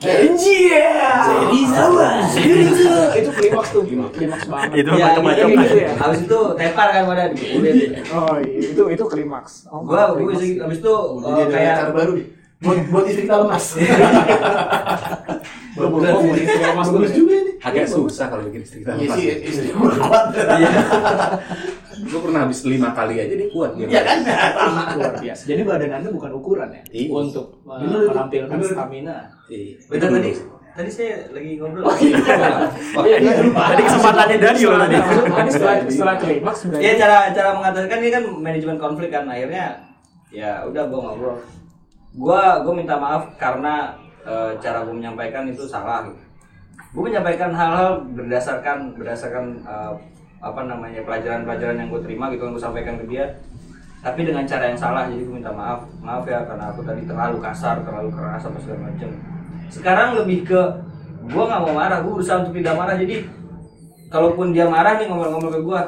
[0.00, 0.56] emosi.
[3.12, 4.72] itu klimaks tuh klimaks banget.
[4.78, 5.96] Itu Ya, macam-macam gitu, kan.
[5.98, 7.22] Habis itu tepar kan pada.
[8.08, 9.52] Oh iya, itu itu klimaks.
[9.68, 12.12] Oh, gua bisa habis itu Oh, jadi kayak baru.
[12.62, 13.34] Buat buat istri kita
[15.72, 17.52] belum mau jadi istri Bagus juga ini.
[17.62, 20.24] Agak susah kalau bikin istri kita Iya sih, istri gua kuat.
[22.02, 23.88] Gue pernah habis lima kali aja dia kuat gitu.
[23.88, 24.18] Iya kan?
[24.22, 24.82] Sama.
[24.98, 25.42] luar biasa.
[25.48, 27.08] Jadi badan anda bukan ukuran ya Iya.
[27.08, 27.96] untuk itu.
[28.10, 29.16] menampilkan stamina.
[29.48, 29.74] Iya.
[29.88, 30.32] Bentar tadi
[30.72, 31.84] tadi saya lagi ngobrol.
[31.84, 31.94] Oh,
[33.04, 33.20] iya.
[33.52, 34.96] Tadi kesempatannya dari lo tadi.
[35.00, 36.60] Tadi setelah setelah klimaks.
[36.68, 39.80] Iya cara cara mengatasikan ini kan manajemen konflik kan akhirnya
[40.28, 41.36] ya udah gua ngobrol.
[42.16, 46.04] Gua gua minta maaf karena eh, cara gua menyampaikan itu salah.
[46.08, 46.20] Gitu.
[46.92, 49.94] Gua menyampaikan hal-hal berdasarkan berdasarkan eh,
[50.42, 53.30] apa namanya pelajaran-pelajaran yang gue terima gitu yang gue sampaikan ke dia
[54.02, 57.38] tapi dengan cara yang salah jadi gue minta maaf maaf ya karena aku tadi terlalu
[57.38, 59.10] kasar terlalu keras apa segala macam
[59.70, 60.60] sekarang lebih ke
[61.30, 63.16] gue nggak mau marah gue berusaha untuk tidak marah jadi
[64.10, 65.80] kalaupun dia marah nih ngomong-ngomong ke gue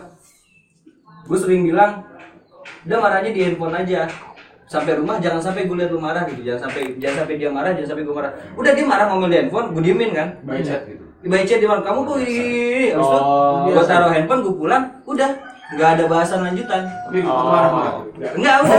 [1.27, 2.07] gue sering bilang
[2.87, 4.07] udah marahnya di handphone aja
[4.75, 7.71] sampai rumah jangan sampai gue lihat lu marah gitu jangan sampai jangan sampai dia marah
[7.71, 10.83] jangan sampai gue marah udah dia marah ngomel di handphone gue diemin kan By chat
[10.91, 11.05] gitu.
[11.23, 15.31] Dibaca chat di mana kamu kok habis itu Oh, gue taruh handphone gue pulang udah
[15.79, 17.49] nggak ada bahasan lanjutan Tapi Oh.
[17.49, 17.95] marah-marah.
[18.19, 18.79] enggak udah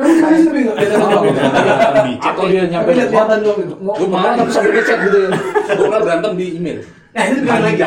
[0.00, 0.90] tapi nggak chat
[2.20, 3.74] Atau dia nyampe kelihatan dong gitu.
[3.80, 4.32] Mau marah.
[4.36, 5.28] tapi ngechat gitu ya.
[5.76, 6.78] Gue pernah berantem di email.
[7.10, 7.82] Nah, itu keren lagi.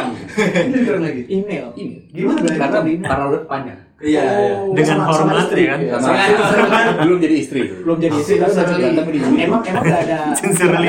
[0.68, 1.22] Ini keren lagi.
[1.32, 1.66] Email.
[1.80, 2.02] Email.
[2.12, 2.40] Gimana?
[2.60, 3.80] Karena karena udah panjang.
[4.04, 4.54] Iya iya.
[4.60, 5.62] Oh, Dengan sama- sama hormat istri.
[5.64, 5.80] ya kan?
[5.80, 5.96] Iya.
[5.98, 7.62] Sama belum jadi istri.
[7.82, 8.84] Belum jadi istri tapi udah jadi.
[8.84, 9.20] Berantem di.
[9.40, 10.20] Emang emang nggak ada.
[10.40, 10.88] Sincerely,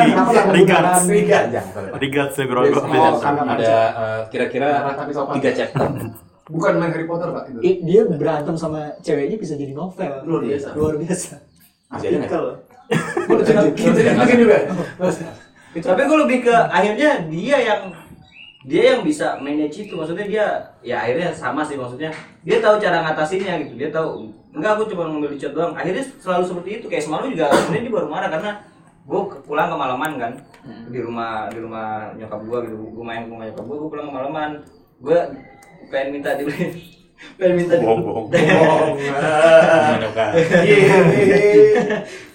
[0.51, 1.03] regards.
[1.95, 2.81] Regards ya Grogo.
[2.83, 3.77] Oh, karena Ada
[4.29, 4.69] kira-kira
[5.39, 5.89] tiga chapter.
[6.55, 7.57] Bukan main Harry Potter, Pak.
[7.65, 10.13] Dia berantem sama ceweknya bisa jadi novel.
[10.29, 10.69] Luar biasa.
[10.77, 11.41] Luar biasa.
[11.89, 12.45] Artikel.
[13.25, 14.57] Gua udah juga.
[15.75, 17.81] tapi gue lebih ke akhirnya dia yang
[18.65, 20.47] dia yang bisa manage itu maksudnya dia
[20.81, 22.09] ya akhirnya sama sih maksudnya
[22.41, 26.45] dia tahu cara ngatasinnya gitu dia tahu enggak aku cuma ngambil chat doang akhirnya selalu
[26.47, 28.51] seperti itu kayak semalam juga sebenarnya dia baru marah karena
[29.05, 30.33] gue pulang kemalaman kan
[30.89, 34.07] di rumah di rumah nyokap gue gitu gue main ke rumah nyokap gue gue pulang
[34.09, 34.51] kemalaman
[34.99, 35.19] gue
[35.87, 36.65] pengen minta dibeli
[37.39, 38.27] pengen minta di- Bohong.
[40.65, 40.97] Iya.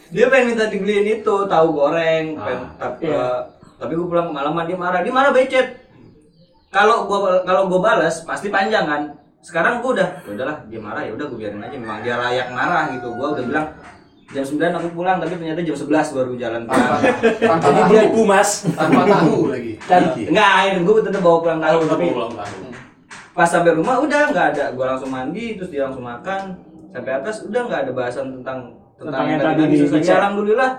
[0.10, 3.18] dia pengen minta dibeliin itu tahu goreng Ah, pengen, tapi, iya.
[3.18, 3.40] eh,
[3.78, 5.89] tapi gue pulang kemalaman dia marah dia marah becet
[6.70, 9.02] kalau gua kalau gua balas pasti panjang kan
[9.40, 12.48] sekarang gua udah "Ya udahlah dia marah ya udah gue biarin aja memang dia layak
[12.50, 13.68] marah gitu gua udah bilang
[14.30, 17.02] jam 9 aku pulang tapi ternyata jam 11 baru jalan pulang
[17.40, 18.50] Tanpa Jadi dia ibu mas.
[18.70, 19.74] Tanpa tahu lagi.
[19.82, 22.06] Dan enggak akhirnya gue tetap bawa pulang tahu tapi
[23.32, 26.42] pas sampai rumah udah nggak ada gua langsung mandi terus dia langsung makan
[26.90, 28.60] sampai atas udah nggak ada bahasan tentang
[28.94, 29.96] Tentang yang tadi tadi di- selesai.
[29.96, 30.18] di chat.
[30.20, 30.72] alhamdulillah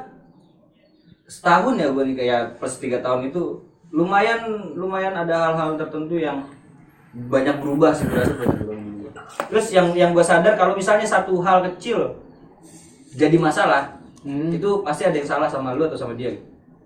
[1.25, 3.43] setahun ya gue nih kayak plus tiga tahun itu
[3.91, 4.41] lumayan
[4.73, 6.47] lumayan ada hal-hal tertentu yang
[7.13, 9.13] banyak berubah sih berasa banyak berubah.
[9.49, 12.15] terus yang yang gue sadar kalau misalnya satu hal kecil
[13.11, 14.53] jadi masalah Hmm.
[14.53, 16.29] itu pasti ada yang salah sama lu atau sama dia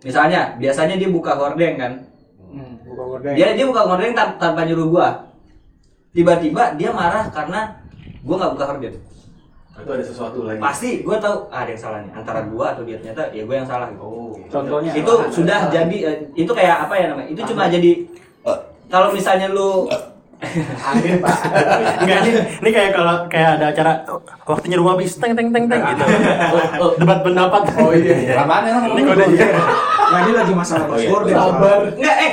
[0.01, 1.93] misalnya biasanya dia buka hordeng kan
[2.47, 3.33] Hmm, buka gorden.
[3.35, 5.09] dia dia buka hordeng tan- tanpa nyuruh gua
[6.11, 7.75] tiba-tiba dia marah karena
[8.23, 8.95] gua nggak buka hordeng
[9.75, 10.61] Itu ada sesuatu lagi.
[10.63, 13.57] pasti gua tahu ah, ada yang salah nih antara gua atau dia ternyata ya gua
[13.59, 14.33] yang salah gitu Oh.
[14.47, 17.91] Contohnya itu sudah jadi eh, itu kayak apa ya namanya itu cuma jadi
[18.87, 19.91] kalau misalnya lu
[20.85, 21.37] Angin, Pak.
[22.05, 23.93] Enggak, ini, ini kayak kalau kayak ada acara
[24.45, 26.05] waktunya rumah habis teng teng teng teng gitu.
[27.01, 27.63] Debat pendapat.
[27.81, 28.45] Oh iya.
[28.45, 28.93] Apaan emang?
[28.93, 29.25] Ini kode
[30.05, 31.09] Nah, ini lagi masalah Oh, iya.
[31.33, 31.79] Sabar.
[31.91, 32.33] nggak eh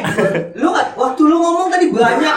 [0.53, 2.36] lu nggak waktu lu ngomong tadi banyak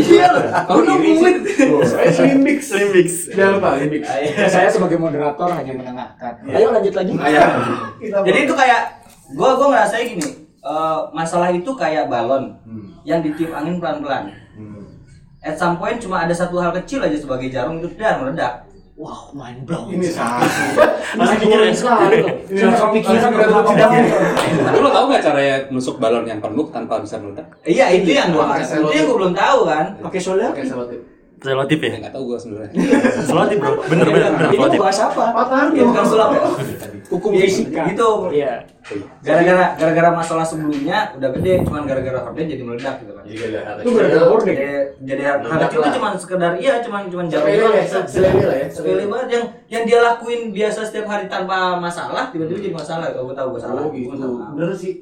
[0.00, 1.36] iya lu Kau nungguin
[1.66, 2.60] Oh, Saya slim mix.
[2.66, 3.08] Slim mix.
[3.28, 4.04] Jangan lupa slim mix.
[4.06, 6.32] Ya, saya sebagai moderator hanya menengahkan.
[6.46, 7.12] Ayo lanjut lagi.
[7.12, 8.80] Kita jadi itu kayak
[9.32, 10.28] gua gua ngerasa gini
[10.60, 12.96] eh, masalah itu kayak balon Hmm.
[13.02, 14.86] yang ditiup angin pelan-pelan Hmm.
[15.40, 18.64] at some point cuma ada satu hal kecil aja sebagai jarum itu udah meledak
[18.94, 19.90] Wah, mind blown.
[19.90, 20.46] Ini salah.
[21.18, 22.22] Masih kepikiran sekali.
[22.46, 26.66] Ini kepikiran langsung berapa tidak- tidak Tapi lo tau gak caranya nusuk balon yang penuh
[26.70, 27.46] tanpa bisa meledak?
[27.64, 29.86] Iya itu yang gua Pakai itu yang gua belum tahu kan.
[29.98, 30.48] pakai solder?
[30.48, 31.00] Oke, selotip.
[31.36, 31.88] Selotip ya?
[31.88, 32.70] Ya nggak tahu gue sebenarnya.
[33.28, 34.78] Selotip bro, bener bener bener Ini selotip.
[34.78, 35.24] bahas apa?
[35.68, 36.40] Itu bukan sulap ya.
[37.04, 37.82] Hukum Iya, fisika.
[37.86, 38.10] Gitu.
[38.32, 38.52] Iya.
[39.20, 43.22] Gara-gara gara-gara masalah sebelumnya udah gede, cuman gara-gara horden jadi meledak gitu kan.
[43.24, 44.54] Jadi gak ada Itu gara-gara horden.
[45.00, 47.74] Jadi Meledak itu cuma sekedar iya cuman cuman jauh Sepele doang.
[47.74, 48.66] ya, se- sepele lah ya.
[48.68, 53.26] Sepele banget yang yang dia lakuin biasa setiap hari tanpa masalah tiba-tiba jadi masalah kalau
[53.26, 54.28] gue tahu gue salah Oh Gua gitu.
[54.54, 54.94] Bener sih.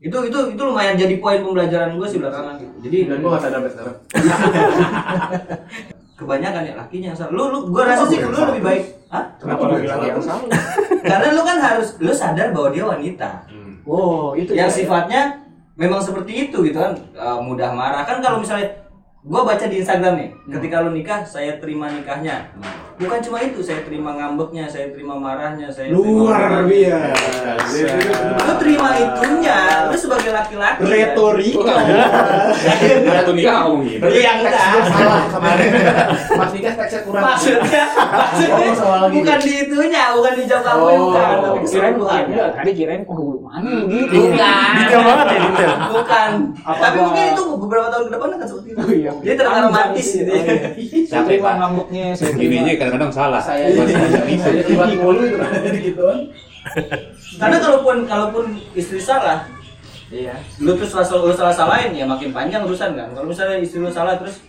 [0.00, 2.72] Itu itu itu lumayan jadi poin pembelajaran gue sih belakangan gitu.
[2.88, 3.96] Jadi Dan gua gak sadar sekarang.
[6.20, 7.32] kebanyakan ya lakinya yang salah.
[7.32, 9.24] Lu lu gue rasa sih lu lebih baik Hah?
[9.42, 10.46] Kenapa lagi-lagi yang salah?
[11.10, 13.30] karena lu kan harus lu sadar bahwa dia wanita.
[13.88, 14.72] Oh, itu yang ya.
[14.72, 15.22] sifatnya
[15.74, 16.94] memang seperti itu gitu kan.
[17.16, 18.06] Uh, mudah marah.
[18.06, 18.70] Kan kalau misalnya
[19.20, 22.48] gua baca di Instagram nih ketika lu nikah saya terima nikahnya.
[23.00, 27.84] Bukan cuma itu saya terima ngambeknya saya terima marahnya saya terima Luar biasa.
[28.44, 29.96] lu terima itunya lu
[30.32, 30.80] laki-laki?
[30.82, 31.74] Retorika.
[33.30, 34.04] Nggak ngomong gitu.
[34.10, 34.54] iya enggak
[34.86, 35.68] Salah kemarin.
[36.30, 37.22] Pas nikah teksnya kurang.
[37.24, 40.96] maksudnya maksudnya Oh, bukan di itunya bukan di jawab kamu Oh.
[41.06, 44.18] bukan tapi Kirain keseluruhan enggak, tadi kirain kok mana gitu.
[44.20, 45.72] bukan Detail banget ya detail.
[45.90, 46.30] bukan
[46.64, 49.12] tapi mungkin itu beberapa tahun ke depan akan seperti itu Oh iya.
[49.20, 50.42] dia terlalu romantis gitu ya.
[51.10, 51.38] Oh, iya.
[51.50, 52.40] Ngambeknya, saya terima.
[52.40, 53.40] Gininya kadang-kadang salah.
[53.40, 53.66] Saya
[54.40, 56.08] terlibat mulu itu.
[57.36, 59.48] Karena kalaupun kalaupun istri salah,
[60.10, 60.34] Iya.
[60.58, 63.08] lu terus salah lu salah salahin ya makin panjang urusan kan.
[63.14, 64.42] Kalau misalnya istri lu salah terus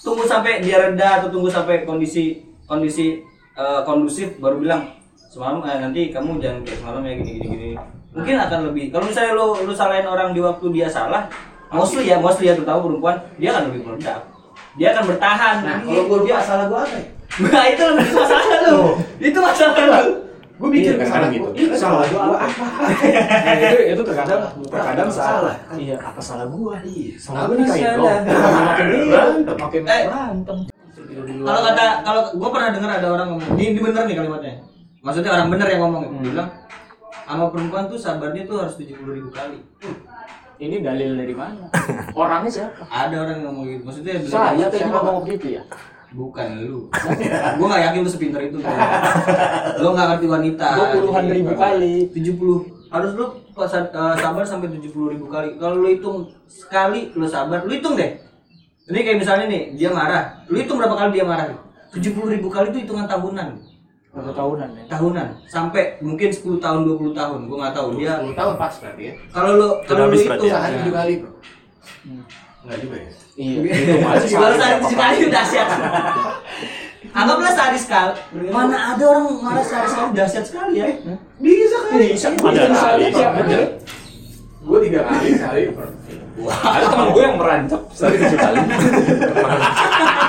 [0.00, 3.20] tunggu sampai dia reda atau tunggu sampai kondisi kondisi
[3.52, 4.82] eh, kondusif baru bilang
[5.28, 7.70] semalam eh, nanti kamu jangan kayak semalam ya gini gini gini.
[8.16, 8.84] Mungkin akan lebih.
[8.94, 11.28] Kalau misalnya lu lu salahin orang di waktu dia salah,
[11.68, 14.20] mostly ya mostly ya terutama perempuan dia akan lebih meledak.
[14.80, 15.56] Dia akan bertahan.
[15.66, 17.04] Nah, kalau gua lupa salah gua apa ya?
[17.50, 18.78] Nah, itu lebih masalah lu.
[19.18, 20.23] Itu masalah lu.
[20.54, 21.26] Gue mikir Iya, gua.
[21.34, 21.48] gitu.
[21.50, 22.46] Ini salah gua apa?
[22.46, 25.56] Nah, itu itu terkadang terkadang salah.
[25.74, 26.78] Iya, apa salah gua?
[26.80, 27.18] Iya.
[27.18, 28.22] Salah gua nih kayak dong.
[28.62, 30.02] Makin berantem, makin Eh.
[30.06, 30.58] berantem.
[31.44, 34.54] Kalau kata kalau gue pernah dengar ada orang ngomong, ini, ini bener nih kalimatnya.
[34.98, 36.48] Maksudnya orang bener yang ngomong itu bilang
[37.24, 39.58] sama perempuan tuh sabarnya tuh harus 70 ribu kali.
[40.56, 41.66] Ini dalil dari mana?
[42.18, 42.82] Orangnya siapa?
[42.86, 43.82] Ada orang yang ngomong gitu.
[43.84, 45.62] Maksudnya Saya tadi ngomong begitu ya.
[46.14, 46.78] Bukan lu.
[47.58, 48.58] gue gak yakin lu sepinter itu.
[49.82, 50.68] lu gak ngerti wanita.
[50.78, 51.94] Gua puluhan ribu kali.
[52.14, 53.26] 70 harus lu
[53.58, 55.58] eh, sabar sampai 70 ribu kali.
[55.58, 58.14] Kalau lu hitung sekali lu sabar, lu hitung deh.
[58.86, 60.46] Ini kayak misalnya nih, dia marah.
[60.46, 61.50] Lu hitung berapa kali dia marah?
[61.90, 63.74] 70 ribu kali itu hitungan tahunan.
[64.14, 64.84] Berapa tahunan ya?
[64.94, 69.02] tahunan sampai mungkin 10 tahun 20 tahun gue nggak tahu dia 10 tahun pas berarti
[69.10, 69.12] ya.
[69.34, 70.54] kalau lu kalau lu berarti ya?
[70.54, 70.78] Sehari ya.
[70.78, 71.30] tujuh kali, Bro.
[72.62, 73.10] Enggak juga ya.
[73.34, 73.58] Iya.
[73.98, 75.16] Berapa sekali kali.
[75.26, 75.68] udah dahsyat
[77.14, 78.12] anggaplah sehari sekali
[78.50, 80.86] mana ada orang marah sehari sekali dahsyat sekali ya
[81.38, 82.06] Bisa kali.
[82.14, 83.04] Bisa, Ada kali.
[83.14, 83.62] bener.
[84.64, 85.62] Gue tiga kali sehari.
[86.64, 88.58] Ada teman gue yang merancap sehari tujuh kali.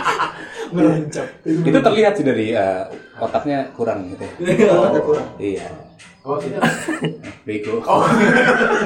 [0.75, 1.25] Merancap.
[1.43, 2.83] Itu terlihat sih dari eh,
[3.17, 4.25] otaknya kurang gitu.
[4.43, 4.71] ya.
[5.39, 5.67] Iya.
[6.25, 6.61] Oh, tidak.
[7.45, 7.79] Bego.
[7.85, 8.01] Oh,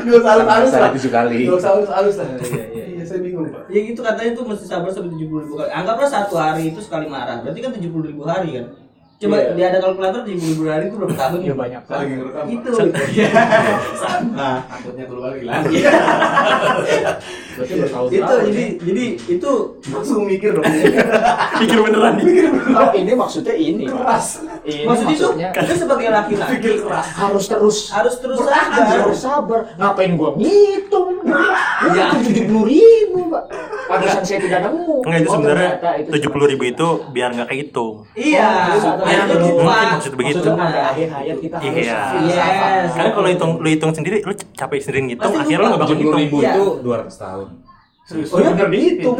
[0.04, 0.91] dua salus Sehari lah.
[0.91, 1.38] tujuh kali.
[1.47, 2.28] Dua salus halus lah.
[2.36, 3.71] Iya, saya bingung, Pak.
[3.71, 7.08] ya gitu katanya tuh mesti sabar sampai 70 ribu kali anggaplah satu hari itu sekali
[7.08, 8.65] marah berarti kan 70 ribu hari kan
[9.19, 9.51] coba Iya.
[9.51, 12.45] dia ada kalkulator 70 ribu hari itu berapa tahun Iya banyak Saya lagi ngerekam.
[12.47, 12.69] Itu
[13.99, 15.75] sama Takutnya keluar lagi lagi.
[17.60, 19.51] Berarti bertahun itu jadi jadi itu
[19.91, 20.63] langsung mikir dong.
[21.60, 22.25] Pikir beneran nih.
[22.71, 23.84] Oh, ini maksudnya ini.
[23.86, 24.27] Keras.
[24.63, 27.08] Ini maksud itu maksudnya itu sebagai laki-laki Pikir keras.
[27.12, 29.60] harus terus harus terus sabar harus sabar.
[29.75, 31.19] Ngapain gua ngitung?
[31.27, 31.43] Ya.
[31.91, 33.43] Ya, tujuh puluh ribu, pak.
[33.89, 34.95] Padusan saya tidak nemu.
[35.02, 38.06] Enggak itu Oh, sebenarnya itu tujuh puluh ribu itu biar nggak kehitung.
[38.13, 39.89] Iya, Iya, itu gitu, mungkin Pak.
[39.91, 40.38] maksud begitu.
[40.39, 41.99] Maksudnya sampai akhir hayat kita harus Iya.
[42.21, 42.89] Yes.
[42.91, 45.95] Karena kalau hitung lu hitung sendiri, lu capek sendiri ngitung, Pasti akhirnya lu nggak bakal
[45.95, 46.19] ngitung.
[46.19, 46.52] ribu Iya.
[46.52, 47.47] itu dua ratus tahun.
[48.06, 48.30] Serius.
[48.30, 48.49] Oh, iya?
[48.52, 49.17] bener dihitung.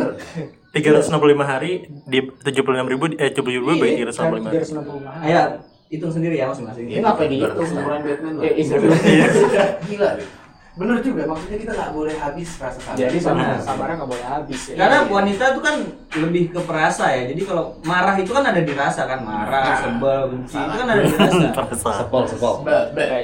[0.70, 1.72] 365 hari
[2.06, 4.56] di 76 ribu, eh 70 ribu bagi 365 hari.
[4.56, 5.26] 365.
[5.26, 5.42] Ayo,
[5.90, 6.86] hitung sendiri ya masing-masing.
[6.86, 7.66] Ini ngapain dihitung?
[7.68, 8.34] Umuran Batman.
[8.40, 8.54] Eh,
[9.84, 10.10] Gila.
[10.80, 12.96] Bener juga, maksudnya kita nggak boleh habis rasa sabar.
[12.96, 13.60] Jadi sama Benar.
[13.60, 14.76] sabarnya nggak boleh habis ya.
[14.80, 15.76] Karena wanita itu kan
[16.16, 17.24] lebih ke perasa ya.
[17.28, 21.02] Jadi kalau marah itu kan ada di rasa kan, marah, sebel, benci itu kan ada
[21.04, 21.46] di rasa.
[21.52, 21.90] Perasa.
[22.00, 22.54] Sepol, sepol.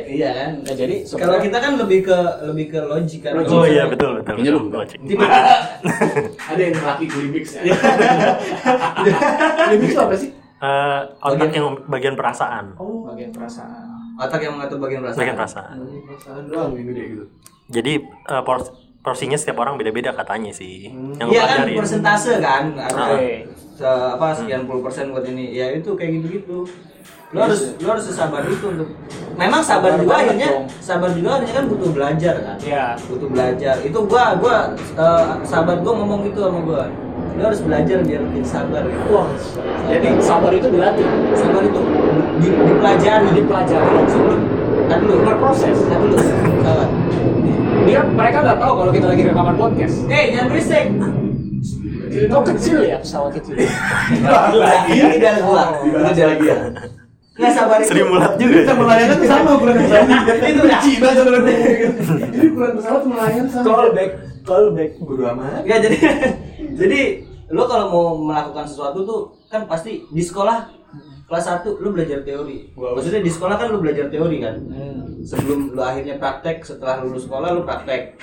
[0.04, 0.52] Iya kan?
[0.68, 3.32] Nah, jadi Kalau kita kan lebih ke lebih ke logik kan.
[3.48, 4.36] Oh iya betul betul.
[4.36, 4.92] Lu enggak.
[4.92, 5.00] Logik.
[6.52, 7.64] Ada yang laki klimix ya.
[9.72, 10.30] Klimix itu apa sih?
[10.56, 12.74] Eh, otak yang bagian perasaan.
[12.80, 13.85] Oh, bagian perasaan.
[14.18, 15.20] Otak yang mengatur bagian perasaan.
[15.20, 15.76] Bagian perasaan.
[16.04, 17.26] perasaan doang yang gede gitu.
[17.68, 20.90] Jadi eh, pors- porsinya setiap orang beda-beda katanya sih.
[21.16, 22.64] Yang Iya kan persentase kan.
[22.76, 23.30] Ada- Oke.
[23.76, 26.58] se- apa sekian puluh persen buat ini ya itu kayak gitu gitu
[27.34, 28.88] lo harus lo harus sesabar itu untuk
[29.36, 30.66] memang sabar Sabar juga akhirnya dong.
[30.80, 32.86] sabar juga akhirnya kan butuh belajar kan Iya.
[33.04, 34.58] butuh belajar itu gua gua
[34.96, 36.88] eh, sahabat gua ngomong gitu sama gua
[37.36, 39.04] lo harus belajar biar lebih sabar gitu.
[39.12, 39.28] Wah,
[39.86, 41.04] jadi sabar itu dilatih,
[41.36, 41.82] sabar itu
[42.38, 43.90] di, dipelajari dipelajari.
[44.06, 44.40] sebelum
[44.86, 45.78] kan dulu Berproses.
[45.86, 46.88] kan dulu sabar
[47.86, 49.96] Dia mereka nggak tahu kalau kita lagi rekaman podcast.
[50.08, 50.86] eh jangan berisik
[52.26, 53.60] Kau kecil ya pesawat kecil.
[54.56, 56.58] lagi ini gua ini dia lagi ya
[57.36, 58.64] nggak sabar itu Sri Mulat juga.
[58.64, 60.08] Kita melayani tuh sama ukuran pesawat.
[60.42, 61.40] itu dah Cina saudara.
[61.44, 63.66] Jadi ukuran pesawat melayani sama.
[63.68, 64.10] Callback,
[64.42, 64.90] callback.
[64.98, 65.62] Bodo amat.
[65.62, 65.98] Enggak jadi
[66.80, 67.00] jadi
[67.46, 70.72] lo kalau mau melakukan sesuatu tuh kan pasti di sekolah
[71.26, 72.70] kelas 1 lu belajar teori.
[72.96, 74.56] Maksudnya di sekolah kan lu belajar teori kan.
[75.22, 78.14] Sebelum lu akhirnya praktek, setelah lulus sekolah lu praktek.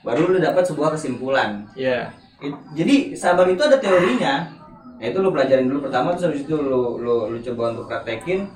[0.00, 1.68] Baru lu dapat sebuah kesimpulan.
[1.74, 2.08] Iya.
[2.40, 4.48] It- Jadi sabar itu ada teorinya.
[4.96, 8.48] Nah, itu lu pelajarin dulu pertama terus habis itu lu lu, lu coba untuk praktekin.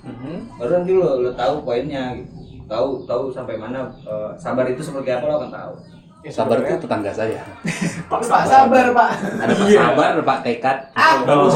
[0.56, 2.32] Baru nanti lu lu tahu poinnya gitu.
[2.64, 5.72] Tahu tahu sampai mana eh, sabar itu seperti apa lo akan tahu.
[6.32, 7.40] Sabar itu tetangga saya.
[8.10, 9.10] Pak Pak sabar, Pak.
[9.44, 10.78] Ada Pak Sabar, ada Pak Tekad.
[11.28, 11.48] Oh,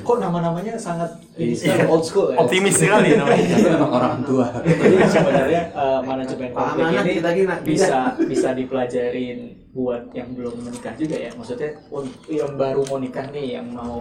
[0.00, 2.40] Kok nama-namanya sangat ini sekali, old school ya?
[2.40, 3.44] optimis sekali namanya.
[3.44, 4.46] Itu memang orang tua.
[4.64, 9.38] Jadi sebenarnya eh, manajemen Pak konflik Amanat ini kita bisa bisa dipelajarin
[9.76, 11.30] buat yang belum menikah juga ya.
[11.36, 14.00] Maksudnya untuk yang baru mau nikah nih yang mau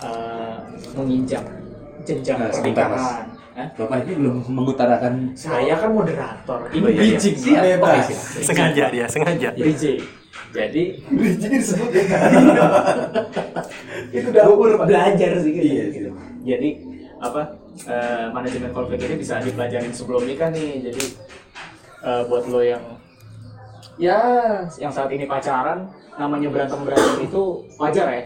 [0.00, 0.56] eh,
[0.96, 1.44] menginjak
[2.02, 3.24] jenjang Nah, pernikahan.
[3.52, 3.68] Hah?
[3.76, 6.58] Bapak ini belum mengutarakan Saya kan moderator.
[6.72, 7.00] Ini Oh, iya, iya.
[7.12, 7.36] bridging.
[7.36, 7.52] Siap.
[7.52, 8.04] Oke, Bebas.
[8.08, 8.44] siap.
[8.48, 9.48] Sengaja dia, sengaja.
[9.52, 10.00] Bridging.
[10.52, 12.02] Jadi Bridging disebut ya.
[14.12, 14.84] Itu dapur, Pak.
[14.88, 15.64] belajar sih gitu.
[15.64, 16.08] Iya, gitu.
[16.42, 16.68] Jadi
[17.22, 17.40] apa
[17.86, 20.88] eh, manajemen konflik ini bisa dipelajarin sebelum nikah nih.
[20.88, 21.02] Jadi
[22.02, 22.82] eh, buat lo yang
[24.00, 24.18] ya
[24.76, 25.86] yang saat ini pacaran
[26.16, 27.42] namanya berantem berantem itu
[27.76, 28.22] wajar ya,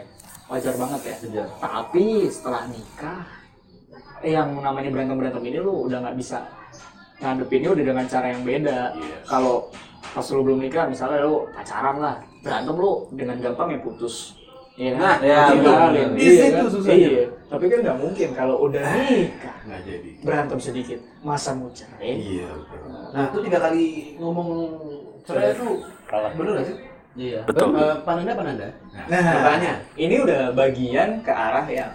[0.47, 1.15] wajar banget ya.
[1.19, 1.47] Wajar.
[1.59, 3.23] Tapi setelah nikah
[4.23, 6.39] yang namanya berantem berantem ini lo udah nggak bisa
[7.17, 8.79] ngadepinnya udah dengan cara yang beda.
[9.25, 9.69] Kalau
[10.13, 14.37] pas lu belum nikah misalnya lu pacaran lah berantem lu dengan gampang ya putus
[14.77, 15.01] Iya kan?
[15.01, 15.73] Nah, ya, betul.
[16.13, 16.69] Di Iya situ kan?
[16.69, 17.09] susahnya.
[17.09, 17.25] Iya.
[17.49, 20.11] Tapi kan nggak mungkin kalau udah nikah Nggak jadi.
[20.21, 22.13] berantem sedikit masa mau cerai.
[22.21, 22.53] Iya.
[23.17, 23.85] Nah, itu tiga kali
[24.21, 24.49] ngomong
[25.25, 25.81] cerai itu
[26.37, 26.77] bener gak sih?
[27.17, 27.41] Iya.
[27.49, 27.73] Betul.
[27.73, 28.69] Eh, Pananda Pananda.
[29.09, 29.73] Nah, Pertanya.
[29.97, 31.93] ini udah bagian ke arah yang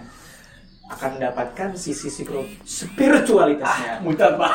[0.92, 2.08] akan mendapatkan sisi
[2.64, 4.52] spiritualitasnya Mutar Pak.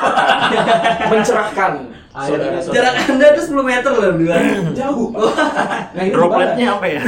[1.12, 1.72] mencerahkan
[2.14, 2.74] saudara-saudara.
[2.74, 4.36] Jarak Anda tuh 10 meter loh dua.
[4.74, 5.10] Jauh.
[5.98, 7.02] Nah, itu Dropletnya apa ya?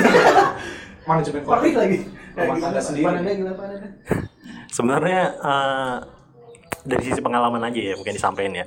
[1.10, 1.98] manajemen konflik lagi.
[2.34, 3.06] Rumah tangga sendiri.
[3.06, 3.88] Gimana?
[4.70, 5.96] Sebenarnya eh,
[6.86, 8.66] dari sisi pengalaman aja ya mungkin disampaikan ya.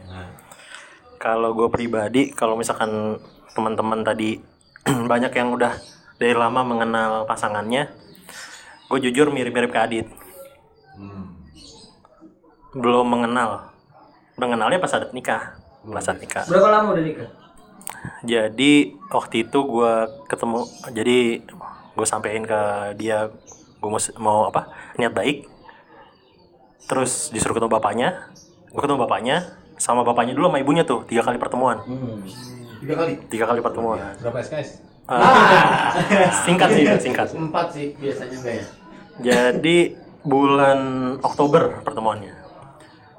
[1.18, 3.18] Kalau gue pribadi, kalau misalkan
[3.54, 4.38] teman-teman tadi
[5.12, 5.74] banyak yang udah
[6.18, 7.90] dari lama mengenal pasangannya,
[8.90, 10.06] gue jujur mirip-mirip ke Adit.
[12.72, 13.68] Belum mengenal,
[14.34, 16.44] mengenalnya pas saat nikah, pas saat nikah.
[16.48, 17.28] Berapa lama udah nikah?
[18.24, 18.72] Jadi
[19.08, 19.92] waktu itu gue
[20.26, 21.18] ketemu, jadi
[21.92, 22.60] gue sampein ke
[22.96, 23.28] dia
[23.78, 25.44] gue mau, mau apa niat baik.
[26.88, 28.32] Terus disuruh ketemu bapaknya,
[28.68, 29.36] gue ketemu bapaknya
[29.76, 31.82] sama bapaknya dulu sama ibunya tuh tiga kali pertemuan,
[32.80, 33.12] Tiga kali.
[33.28, 33.98] tiga kali pertemuan.
[34.18, 34.82] berapa SKS?
[35.02, 37.26] Eh, singkat sih, singkat.
[37.34, 38.64] Empat sih biasanya enggak ya.
[39.20, 39.78] Jadi
[40.22, 40.78] bulan
[41.20, 42.41] Oktober pertemuannya.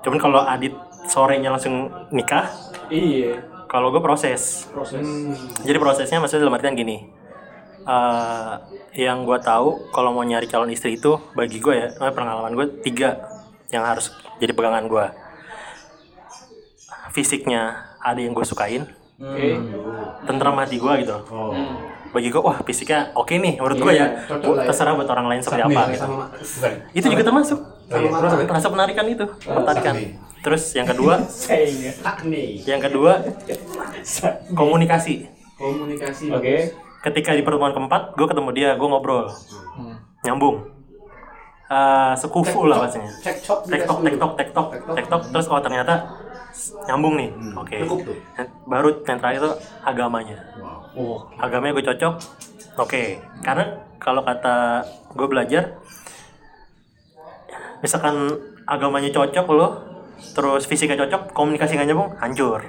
[0.03, 0.75] Cuman kalau Adit
[1.07, 2.51] sorenya langsung nikah,
[2.87, 4.67] Iya, kalau gue proses.
[4.69, 5.01] proses.
[5.63, 7.23] Jadi prosesnya maksudnya dalam artian gini.
[7.83, 8.51] eh
[8.95, 13.27] yang gue tahu kalau mau nyari calon istri itu bagi gue ya pengalaman gue tiga
[13.67, 14.07] yang harus
[14.39, 15.03] jadi pegangan gue.
[17.11, 18.87] Fisiknya ada yang gue sukain,
[19.19, 19.59] Oke.
[20.23, 21.17] tentram hati gue gitu.
[21.27, 21.51] Oh.
[22.13, 24.07] Bagi gue wah fisiknya oke nih menurut gue ya.
[24.07, 24.67] Iya, cocok lah ya.
[24.71, 26.07] Terserah buat orang lain seperti apa gitu.
[26.95, 27.59] Itu juga termasuk.
[27.89, 28.35] Sama mata.
[28.47, 29.95] Rasa penarikan itu, penarikan.
[30.43, 31.23] Terus yang kedua,
[32.67, 33.11] yang kedua?
[34.51, 35.27] Komunikasi.
[35.55, 36.27] Komunikasi.
[36.33, 36.55] Oke.
[37.03, 39.27] ketika di pertemuan keempat gue ketemu dia gue ngobrol.
[40.23, 40.71] Nyambung.
[41.67, 43.11] Eh sekufu lah bahasanya.
[43.19, 43.67] Cekcok.
[43.67, 45.21] tektok tektok tektok tektok.
[45.35, 46.15] terus oh ternyata
[46.87, 47.29] nyambung nih.
[47.59, 47.75] Oke.
[47.83, 48.17] Cukup tuh.
[48.63, 49.51] baru yang terakhir itu
[49.83, 50.37] agamanya.
[50.95, 52.13] Oh, agamanya gue cocok.
[52.79, 53.19] Oke.
[53.43, 55.75] Karena kalau kata gue belajar
[57.83, 58.15] misalkan
[58.63, 59.67] agamanya cocok lo
[60.31, 62.63] terus fisiknya cocok komunikasi nggak nyambung hancur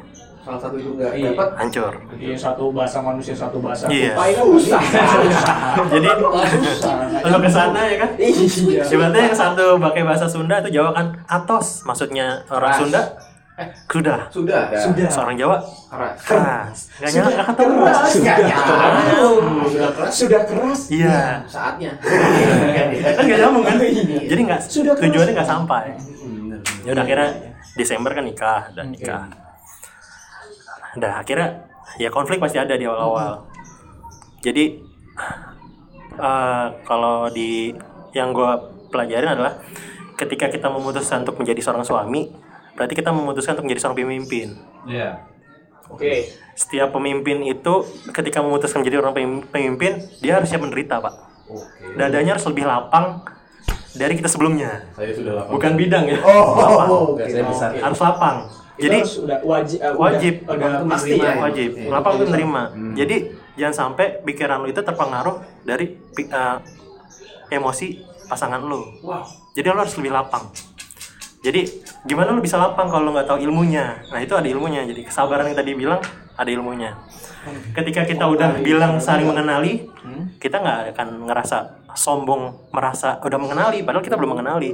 [0.44, 1.32] Salah satu itu enggak Iya.
[1.32, 1.48] dapat.
[1.56, 3.88] hancur Iya satu bahasa manusia satu bahasa.
[3.88, 4.12] Iya.
[4.12, 4.76] Kan susah.
[5.96, 6.94] jadi susah.
[7.24, 8.84] lo ke sana ya kan Iya.
[8.84, 13.24] Ibaratnya yang satu pakai bahasa Sunda itu Jawa kan atos maksudnya orang Keras.
[13.54, 14.18] Sunda Sudah.
[14.34, 14.62] Sudah.
[14.74, 15.06] Sudah.
[15.06, 16.18] Seorang Jawa Keras.
[16.26, 16.78] keras.
[16.98, 17.74] Gak nyala, gak ketemu.
[17.78, 17.98] keras.
[18.10, 18.36] Sudah.
[18.42, 18.90] Sudah.
[19.70, 20.10] Sudah keras.
[20.10, 20.80] Sudah keras.
[20.90, 21.18] Iya.
[21.46, 21.90] Saatnya.
[23.16, 23.76] Kan gak nyambung kan?
[24.26, 25.94] Jadi nggak Sudah tujuannya nggak sampai.
[26.82, 27.30] Ya udah akhirnya
[27.78, 29.30] Desember kan nikah dan nikah.
[30.98, 31.70] Udah akhirnya
[32.02, 33.46] ya konflik pasti ada di awal-awal.
[34.42, 34.82] Jadi
[36.18, 37.70] eh, kalau di
[38.14, 38.50] yang gue
[38.90, 39.58] pelajarin adalah
[40.18, 42.30] ketika kita memutuskan untuk menjadi seorang suami,
[42.74, 44.48] berarti kita memutuskan untuk menjadi seorang pemimpin.
[44.84, 45.22] Iya.
[45.86, 46.26] Oke.
[46.54, 47.74] Setiap pemimpin itu
[48.10, 51.14] ketika memutuskan menjadi orang pemim- pemimpin, dia harus siap menderita, Pak.
[51.46, 51.94] Oke.
[51.94, 53.20] Dadanya harus lebih lapang
[53.92, 54.90] dari kita sebelumnya.
[54.92, 55.52] Saya sudah lapang.
[55.54, 56.18] Bukan bidang ya.
[56.24, 57.70] Oh, Enggak, saya besar.
[57.78, 58.36] Harus lapang.
[58.74, 60.34] Jadi Jadi sudah wajib eh, wajib.
[60.42, 61.30] udah, udah Untuk pasti menerima ya.
[61.30, 61.42] ya.
[61.46, 61.70] wajib.
[61.70, 61.88] Iya.
[61.94, 62.62] Lapang untuk menerima.
[62.98, 63.16] Jadi
[63.54, 65.86] jangan sampai pikiran lu itu terpengaruh dari
[66.18, 66.56] eh,
[67.50, 67.86] emosi
[68.26, 68.82] pasangan lu.
[69.04, 69.22] Wow.
[69.54, 70.50] Jadi lu harus lebih lapang.
[71.44, 74.00] Jadi gimana lu bisa lapang kalau lu nggak tahu ilmunya?
[74.08, 74.80] Nah itu ada ilmunya.
[74.88, 76.00] Jadi kesabaran yang tadi bilang
[76.40, 76.96] ada ilmunya.
[77.76, 79.84] Ketika kita udah bilang saling mengenali,
[80.40, 84.72] kita nggak akan ngerasa sombong merasa udah mengenali, padahal kita belum mengenali.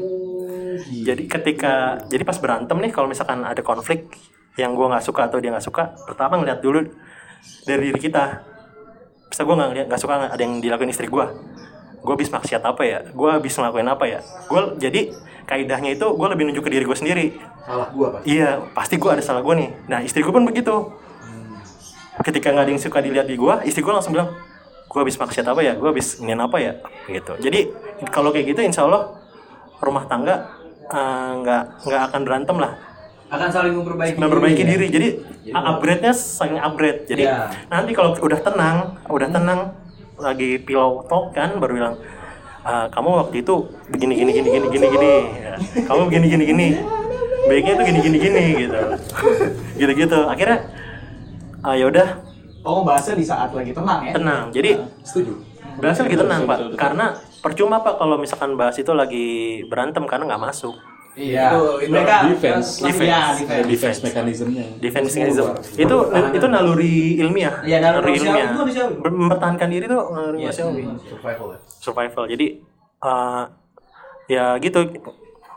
[1.02, 4.06] Jadi ketika jadi pas berantem nih, kalau misalkan ada konflik
[4.54, 6.86] yang gua nggak suka atau dia nggak suka, pertama ngeliat dulu
[7.66, 8.46] dari diri kita.
[9.26, 11.30] Bisa gue nggak nggak suka ada yang dilakuin istri gua
[12.00, 15.00] gue habis maksiat apa ya gue habis ngelakuin apa ya gue jadi
[15.50, 17.26] kaidahnya itu gue lebih nunjuk ke diri gue sendiri.
[17.66, 18.26] Salah gua pasti.
[18.30, 19.68] iya pasti gue ada salah gue nih.
[19.90, 20.94] Nah istri gue pun begitu.
[22.22, 24.30] Ketika nggak ada yang suka dilihat di gue istri gue langsung bilang
[24.86, 25.74] gue habis maksiat apa ya?
[25.74, 26.78] Gue habis ngin apa ya?
[27.10, 27.32] Gitu.
[27.42, 27.60] Jadi
[28.14, 29.18] kalau kayak gitu insya Allah
[29.82, 30.54] rumah tangga
[30.86, 32.72] eh, nggak nggak akan berantem lah.
[33.30, 34.18] Akan saling memperbaiki.
[34.18, 34.90] memperbaiki diri, ya?
[34.90, 35.08] diri jadi
[35.54, 37.06] upgrade nya saling upgrade.
[37.06, 37.46] Jadi Iya.
[37.70, 38.76] nanti kalau udah tenang
[39.06, 39.60] udah tenang
[40.20, 41.94] lagi pillow talk kan baru bilang
[42.62, 43.54] "Ah, kamu waktu itu
[43.88, 46.66] begini gini gini gini gini gini Ya, kamu begini gini gini
[47.42, 48.78] baiknya tuh gini gini gini gitu
[49.76, 50.58] gitu gitu akhirnya
[51.60, 52.08] ah, ya udah
[52.60, 54.12] Oh, bahasa di saat lagi tenang ya.
[54.12, 55.32] tenang jadi Setuju.
[55.78, 57.06] bahas lagi tenang pak karena
[57.40, 59.26] percuma pak kalau misalkan bahas itu lagi
[59.64, 60.76] berantem karena nggak masuk
[61.10, 61.50] Iya.
[61.50, 62.68] Itu- itu Mereka defense.
[62.78, 63.02] Defense.
[63.02, 63.66] Ya, defense.
[63.66, 64.64] defense mechanismnya.
[64.78, 65.96] defense mechanism itu
[66.30, 68.92] itu naluri ilmiah Iya, naluri manusiawi itu manusiawi.
[69.00, 71.58] Ber- mempertahankan diri tuh naluri Iya, manusiawi Survival ya.
[71.80, 72.60] Survival jadi
[73.00, 73.42] eh,
[74.28, 74.84] ya gitu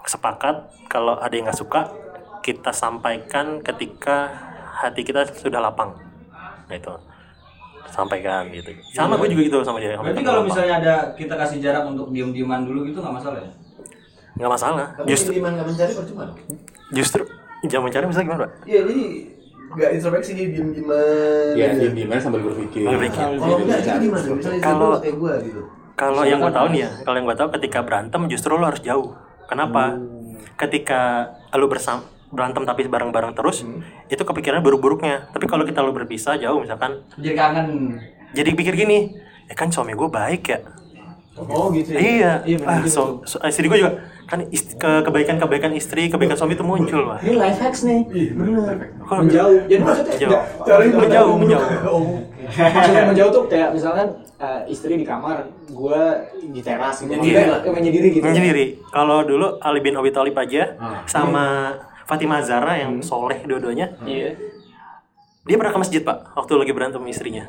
[0.03, 0.55] sepakat
[0.88, 1.91] kalau ada yang nggak suka
[2.39, 4.32] kita sampaikan ketika
[4.74, 5.95] hati kita sudah lapang
[6.65, 6.91] nah itu
[7.86, 11.86] sampaikan gitu sama gue juga gitu sama dia Berarti kalau misalnya ada kita kasih jarak
[11.86, 13.51] untuk diem-dieman dulu gitu nggak masalah ya?
[14.34, 15.45] nggak masalah Tapi justru Justru.
[15.45, 16.38] nggak mencari percuma dong.
[16.89, 17.21] justru
[17.63, 18.51] jangan mencari misalnya gimana Pak?
[18.65, 19.03] Iya, jadi
[19.74, 21.53] nggak introspeksi dia diem-dieman.
[21.53, 21.80] Ya, gitu.
[21.80, 22.86] diem dieman sambil berpikir.
[22.86, 23.24] Berpikir.
[23.34, 24.26] Kalau enggak, itu gimana?
[24.36, 25.61] Misalnya Kalau- kayak gua gitu.
[25.93, 28.81] Kalau yang gue tahu nih ya, kalau yang gue tahu ketika berantem justru lo harus
[28.81, 29.13] jauh.
[29.45, 29.97] Kenapa?
[30.55, 32.01] Ketika lo bersama
[32.33, 33.61] berantem tapi bareng-bareng terus,
[34.07, 35.29] itu kepikiran buruk-buruknya.
[35.29, 37.67] Tapi kalau kita lo berpisah jauh misalkan, Jadi kangen.
[38.33, 39.13] jadi pikir gini,
[39.45, 40.59] ya kan suami gue baik ya.
[41.33, 41.99] Oh, gitu ya.
[41.99, 42.89] Iya, Iya, ah, gitu.
[42.89, 47.21] so, so- istri gue juga kan ist- ke kebaikan-kebaikan istri, kebaikan suami itu muncul, Pak.
[47.21, 48.01] Ini life hacks nih.
[48.32, 48.95] Bener.
[48.99, 49.57] Kalau- Menjauh.
[49.65, 50.41] Jadi maksudnya Jauh.
[50.63, 51.67] Caranya menjauh, menjauh.
[51.86, 52.03] Oh.
[52.43, 57.09] maksudnya menjauh tuh kayak misalkan eh, istri di kamar, gua di teras gitu.
[57.09, 57.59] Menyendiri lah.
[57.63, 58.24] Menyendiri gitu.
[58.24, 58.65] menyendiri.
[58.89, 64.36] Kalau dulu Ali bin Abi Thalib aja sama Fatimah Zahra yang soleh dua-duanya, Iya.
[65.41, 67.43] dia pernah ke masjid pak waktu lagi berantem sama istrinya.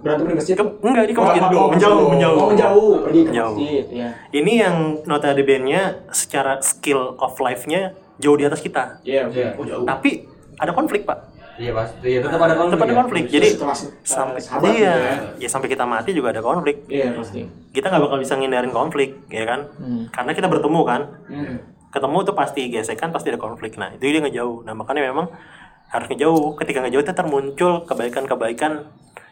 [0.00, 0.54] Berantem di masjid.
[0.56, 2.36] Ke, enggak di ke Oh, masjid, oh, menjauh, menjauh.
[2.36, 2.92] Oh, menjauh.
[3.04, 3.56] Pergi ke Menjauh.
[3.56, 4.08] masjid, ya.
[4.32, 9.00] Ini yang notabene-nya secara skill of life-nya jauh di atas kita.
[9.04, 9.42] Iya, oke.
[9.60, 9.84] Oh, jauh.
[9.84, 10.24] Tapi
[10.56, 11.30] ada konflik pak.
[11.60, 12.08] Iya pasti.
[12.08, 12.72] Iya tetap ada konflik.
[12.72, 12.98] Tetap ada ya?
[13.04, 13.24] konflik.
[13.28, 15.14] Jadi Setelah, sampai sahabat iya, gitu ya.
[15.44, 16.88] ya sampai kita mati juga ada konflik.
[16.88, 17.44] Iya, pasti.
[17.68, 19.68] Kita nggak bakal bisa ngindarin konflik, ya kan?
[20.08, 21.02] Karena kita bertemu kan.
[21.28, 21.56] Hmm.
[21.92, 23.76] Ketemu tuh pasti gesekan, pasti ada konflik.
[23.76, 24.64] Nah itu dia ngejauh.
[24.64, 25.28] Nah makanya memang
[25.92, 26.56] harus ngejauh.
[26.56, 28.72] Ketika ngejauh itu termuncul kebaikan-kebaikan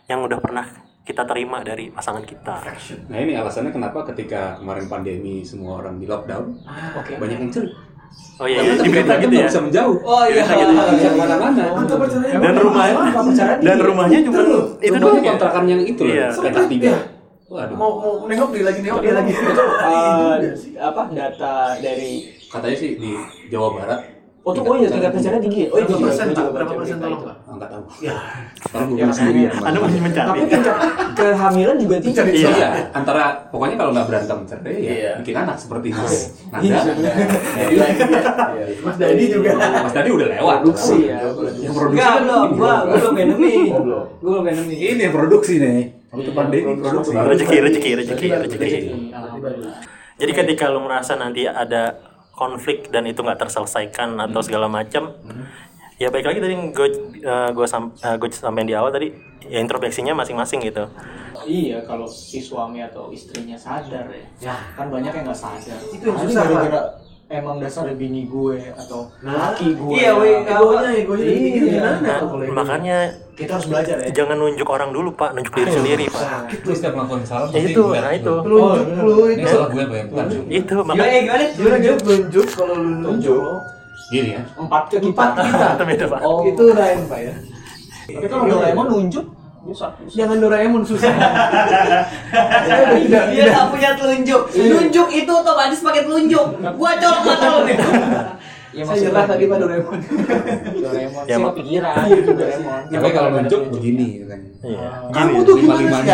[0.08, 0.66] yang udah pernah
[1.04, 2.64] kita terima dari pasangan kita.
[3.08, 6.52] Nah ini alasannya kenapa ketika kemarin pandemi semua orang di lockdown,
[7.00, 7.16] Oke.
[7.16, 7.72] banyak yang cerai.
[8.40, 8.72] Oh iya, iya.
[8.74, 9.46] di ketika berita gitu ya.
[9.52, 9.96] bisa menjauh.
[10.00, 10.42] Oh iya.
[10.42, 11.64] Nggak bisa ke mana-mana.
[12.40, 13.02] Dan rumahnya,
[13.60, 14.40] dan rumahnya cuma
[14.80, 15.32] itu doang ya.
[15.36, 16.28] kontrakan yang itu loh, Iya.
[16.32, 16.92] sekitar tiga.
[17.48, 17.76] Waduh.
[17.76, 19.32] Mau mau nengok dia lagi nengok dia lagi.
[19.32, 20.36] Itu eh,
[20.76, 23.12] apa data dari Katanya sih di
[23.52, 24.00] Jawa Barat.
[24.48, 25.68] Oh, tuh, oh iya, tingkat penceraian tinggi?
[25.68, 26.48] Oh, iya, persen pak?
[26.48, 27.36] Berapa persen tolong pak?
[27.38, 27.82] Ah, Nggak tahu.
[28.00, 28.14] Ya.
[28.56, 29.40] Sekarang belum Ya, sendiri.
[29.52, 30.24] Anda masih mencari.
[30.26, 30.76] Tapi tingkat
[31.12, 32.16] kehamilan juga tinggi.
[32.16, 32.68] Iya, Iya.
[32.90, 35.12] antara pokoknya kalau nggak berantem cerai ya Iya.
[35.20, 36.14] bikin anak seperti Mas
[36.48, 36.64] Nanda.
[36.64, 36.78] Iya.
[37.58, 38.22] Jadi lagi ya.
[38.80, 39.50] Mas Dadi juga.
[39.84, 40.58] Mas tadi udah lewat.
[40.58, 41.16] Produksi ya.
[41.60, 42.40] Yang produksi Enggak kan belum.
[42.40, 42.56] ini.
[42.56, 43.54] Gua belum enemy.
[43.68, 44.04] Belum.
[44.16, 44.74] Gua belum enemy.
[44.80, 45.82] Ini yang produksi nih.
[46.08, 47.12] Waktu pandemi produksi.
[47.12, 48.80] Rezeki, rezeki, rezeki, rezeki.
[50.16, 51.94] Jadi ketika lu merasa nanti ada
[52.38, 55.10] konflik dan itu nggak terselesaikan atau segala macam,
[55.98, 56.88] ya baik lagi tadi gue
[57.50, 59.10] gue sam, eh, gue sampein di awal tadi
[59.42, 60.86] ya introspeksinya masing-masing gitu
[61.48, 64.52] Iya, kalau si suami atau istrinya sadar ya.
[64.52, 64.56] Ya.
[64.76, 65.80] Kan banyak yang nggak sadar.
[65.88, 66.80] Itu yang Ah, ini susah, gara-gara
[67.28, 69.92] emang dasar bini gue atau Nah, laki gue.
[69.94, 71.28] iya, weh, Egonya, egonya Iya.
[71.30, 72.52] tinggi gimana kalau ego?
[72.54, 72.98] makanya
[73.30, 74.08] Kita harus belajar ya.
[74.10, 77.48] jangan nunjuk orang dulu pak nunjuk diri sendiri pak Sakit lu setiap melakukan salah.
[77.50, 79.48] ya itu nah itu Telunjuk lu Ini itu.
[79.50, 80.04] salah gue ya?
[80.06, 80.26] Bukan.
[80.48, 81.44] itu Gimana makanya ya, gimana?
[81.52, 83.42] Gimana gitu telunjuk kalau lu nunjuk?
[84.08, 84.42] Gini ya.
[84.56, 85.06] Empat ke kita.
[85.06, 85.66] Empat kita.
[85.68, 86.40] itu beda pak Oh.
[86.42, 87.34] Itu Ryan Pak ya.
[88.08, 89.24] Tapi kalau Doraemon nunjuk,
[89.68, 90.00] dia satu.
[90.08, 91.12] Jangan Doraemon susah.
[93.04, 94.42] Dia dia nggak punya telunjuk.
[94.48, 96.46] Nunjuk itu otomatis pakai telunjuk.
[96.74, 97.76] Gua colok mata lo nih.
[98.70, 99.98] Ya, Saya nyerah tadi Pak Doraemon.
[100.78, 101.22] Doraemon.
[101.24, 101.94] Ya, mak- pikiran.
[102.02, 102.80] Iya juga Doraemon.
[102.88, 104.40] Tapi kalau nunjuk begini kan.
[104.62, 106.06] iya Kamu gini tuh gimana sih?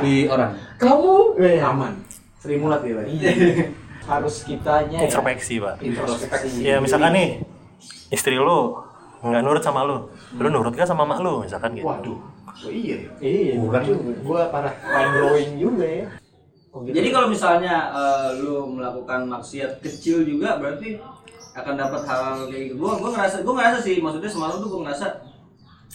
[0.00, 0.50] di orang.
[0.76, 1.92] Kamu eh, aman.
[2.38, 3.04] Sri Mulat ya, Pak.
[3.06, 3.30] Iya.
[4.06, 5.10] Harus kitanya ya.
[5.10, 6.62] introspeksi pak Introspeksi.
[6.62, 7.42] ya misalkan nih
[8.06, 8.78] istri lu
[9.18, 12.14] nggak nurut sama lu lu nurut gak sama mak lu misalkan gitu Waduh.
[12.58, 13.10] Oh iya ya.
[13.18, 13.80] Iya, Bukan.
[14.20, 14.72] Gua parah.
[14.84, 16.06] mind blowing juga ya.
[16.86, 21.00] Jadi kalau misalnya eh, lu melakukan maksiat kecil juga berarti
[21.54, 22.74] akan dapat hal kayak gitu.
[22.78, 25.06] Gua gua ngerasa gua ngerasa sih maksudnya semalam tuh gua ngerasa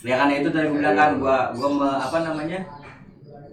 [0.02, 2.60] ya karena itu tadi gua bilang kan gua gua me- apa namanya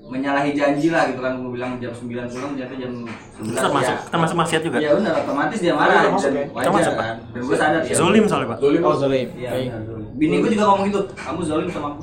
[0.08, 2.92] menyalahi janji lah gitu kan gua bilang jam 9 pulang ternyata jam
[3.36, 4.08] 11 termasuk ya.
[4.08, 6.44] termasuk maksiat juga Ya benar otomatis dia marah Termasuk dan ya?
[6.48, 7.16] wajar Termasuk, kan.
[7.28, 7.94] Dan gua sadar ya.
[7.94, 9.26] zolim soalnya pak Oh, Zolim.
[9.34, 9.50] Iya.
[9.52, 9.80] benar,
[10.16, 12.02] Bini gua juga ngomong gitu, kamu zolim sama aku.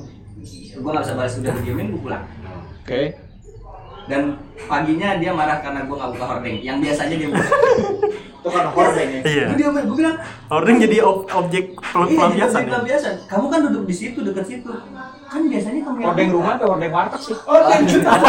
[0.77, 2.23] Gua nggak bisa balas udah diemin gua pulang.
[2.77, 3.01] Oke.
[4.05, 4.21] Dan
[4.63, 6.55] paginya dia marah karena gua nggak buka hordeng.
[6.59, 7.45] Yang biasanya dia buka.
[8.35, 9.21] Itu kan hordeng ya.
[9.25, 10.17] iya Dia gua bilang,
[10.47, 13.13] ordeng jadi ob- objek Iya, pelampiasan jadi ya pelampiasan.
[13.25, 14.69] Kamu kan duduk di situ, dekat situ.
[15.25, 16.37] Kan biasanya kamu yang Hordeng buka.
[16.37, 17.35] rumah atau hordeng warteg sih?
[17.39, 18.11] Hordeng juga.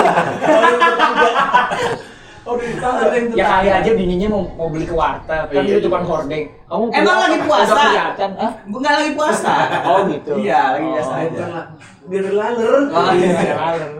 [3.34, 6.10] Ya kali aja bininya mau, mau beli ke warteg, kan Iya, dia tukang iya.
[6.10, 6.44] hordeng.
[6.64, 7.66] Kamu Emang lagi puasa?
[7.66, 8.52] Udah kelihatan, ah?
[8.64, 9.52] Bukan lagi puasa.
[9.82, 10.32] Oh gitu.
[10.38, 11.44] Iya, lagi biasa Oh, aja.
[11.44, 11.66] Lah.
[12.06, 12.74] Biar laler.
[12.86, 13.34] Oh, Iya, iya.
[13.34, 13.90] ada laler.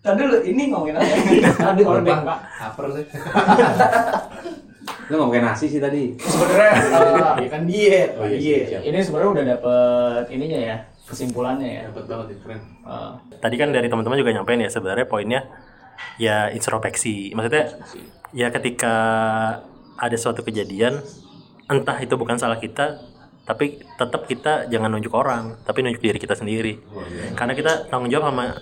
[0.00, 1.06] Tadi dulu ini ngomongin apa?
[1.66, 2.38] Tadi hordeng, Pak.
[2.56, 3.04] Haper sih.
[5.10, 6.14] Lu nggak pakai nasi sih tadi.
[6.16, 8.10] Sebenarnya eh, Ya kan diet.
[8.16, 8.80] Oh, iya, diet.
[8.80, 11.82] ini sebenarnya udah dapet ininya ya, kesimpulannya ya.
[11.90, 12.60] Dapat banget ya, keren.
[12.80, 15.42] Eh, tadi kan dari teman-teman juga nyampein ya sebenarnya poinnya
[16.20, 17.32] ya introspeksi.
[17.32, 17.80] Maksudnya
[18.30, 18.94] ya ketika
[19.98, 21.02] ada suatu kejadian
[21.70, 22.98] entah itu bukan salah kita
[23.44, 26.78] tapi tetap kita jangan nunjuk orang tapi nunjuk diri kita sendiri.
[27.34, 28.54] Karena kita tanggung jawab sama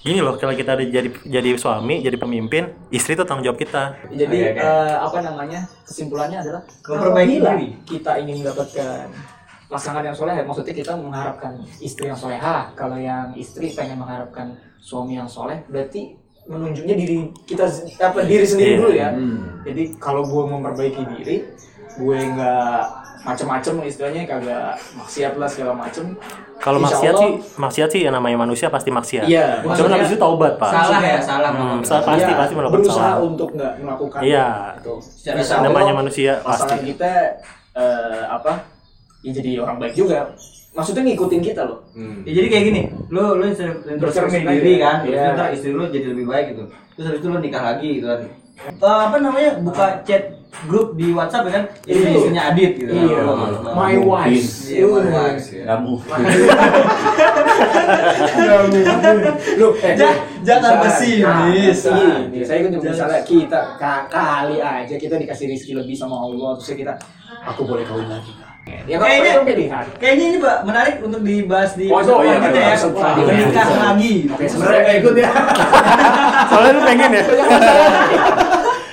[0.00, 3.96] gini loh kalau kita ada jadi jadi suami jadi pemimpin istri itu tanggung jawab kita.
[4.08, 7.68] Jadi eh, apa namanya kesimpulannya adalah Memperbaiki diri.
[7.84, 9.08] kita ingin mendapatkan
[9.70, 12.74] pasangan yang soleh, maksudnya kita mengharapkan istri yang soleha.
[12.74, 17.64] Kalau yang istri pengen mengharapkan suami yang soleh, berarti menunjuknya diri kita
[18.00, 18.78] apa diri sendiri Iya.
[18.78, 19.08] dulu ya.
[19.10, 19.38] Hmm.
[19.60, 21.36] Jadi kalau gue memperbaiki diri,
[21.94, 22.80] gue nggak
[23.20, 26.16] macem-macem istilahnya kagak maksiat lah segala macem.
[26.56, 30.20] kalau maksiat sih maksiat sih yang namanya manusia pasti maksiat Iya, cuman maksudnya- habis itu
[30.20, 31.50] taubat pak Salah ya, salah.
[31.50, 34.46] Hmm, salah pasti Iya, pasti melakukan berusaha salah untuk nggak melakukan Iya.
[34.76, 34.94] itu.
[35.00, 37.12] Secara namanya manusia pasti kita
[37.72, 38.52] eh, apa
[39.20, 40.36] ya jadi orang baik juga
[40.70, 42.22] maksudnya ngikutin kita loh Hmm.
[42.22, 45.34] Ya, jadi kayak gini, lu lu introspeksi diri kan, terus Iya.
[45.34, 46.62] ntar istri lu jadi lebih baik gitu.
[46.94, 48.20] Terus habis itu lu nikah lagi gitu kan.
[48.60, 49.58] Eh, apa namanya?
[49.58, 50.22] Buka chat
[50.64, 51.64] grup di WhatsApp ya kan?
[51.82, 52.10] Ini Iya.
[52.14, 52.92] istrinya Adit gitu.
[52.92, 53.02] kan.
[53.02, 53.20] Iya.
[53.24, 53.36] Oh,
[53.74, 54.04] my oh.
[54.06, 55.46] wife Iya, my wife.
[55.58, 56.20] Nggak mungkin.
[59.56, 61.80] lu eh, Ja- jangan pesimis.
[61.84, 66.54] nah, saya kan Jangan- misalnya kita ka- kali aja kita dikasih rezeki lebih sama Allah
[66.56, 66.94] terus kita
[67.42, 71.98] aku boleh kawin lagi ya Kayaknya- pilihan Kayaknya ini Pak menarik untuk dibahas di Oh,
[71.98, 72.68] episode iya, ya.
[72.70, 73.34] episode Wah, selanjutnya.
[73.40, 73.80] Nikah Bisa.
[73.80, 74.14] lagi.
[74.26, 75.30] Oke, Sebenarnya nggak ikut ya.
[76.50, 77.22] soalnya lu pengen ya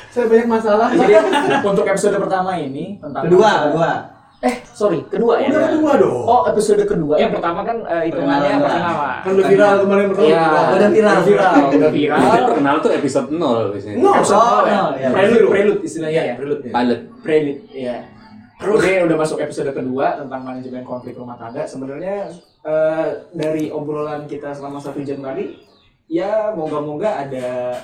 [0.09, 0.87] Saya banyak masalah.
[0.91, 1.13] jadi
[1.61, 3.91] untuk episode pertama ini tentang Kedua, masalah- kedua.
[4.37, 6.13] eh sorry kedua ya Udah kedua dong.
[6.23, 8.61] oh episode kedua yang pertama kan eh, hitungannya Perkenalan.
[8.61, 10.25] perkenalan Kan udah viral kemarin berdua.
[10.25, 11.09] Iya, Udah viral.
[11.09, 12.21] udah viral, udah viral.
[12.45, 13.97] Perkenal tuh episode 0 biasanya.
[13.97, 14.11] No.
[14.15, 14.75] Episode Oh, nol ya.
[14.75, 15.07] nol, ya.
[15.11, 16.33] Prelude, prelude istilahnya ya.
[16.35, 16.71] Prelude ya.
[16.71, 16.99] Pilot.
[17.19, 17.97] Prelude, ya.
[18.57, 21.61] Oke, udah masuk episode kedua tentang manajemen konflik rumah tangga.
[21.61, 22.25] Sebenarnya
[22.65, 25.61] eh, dari obrolan kita selama satu jam tadi,
[26.09, 27.77] ya moga-moga ada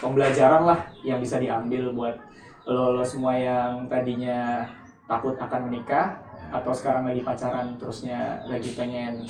[0.00, 2.16] pembelajaran lah yang bisa diambil buat
[2.64, 4.64] lo, lo semua yang tadinya
[5.04, 6.16] takut akan menikah
[6.48, 9.28] atau sekarang lagi pacaran terusnya lagi pengen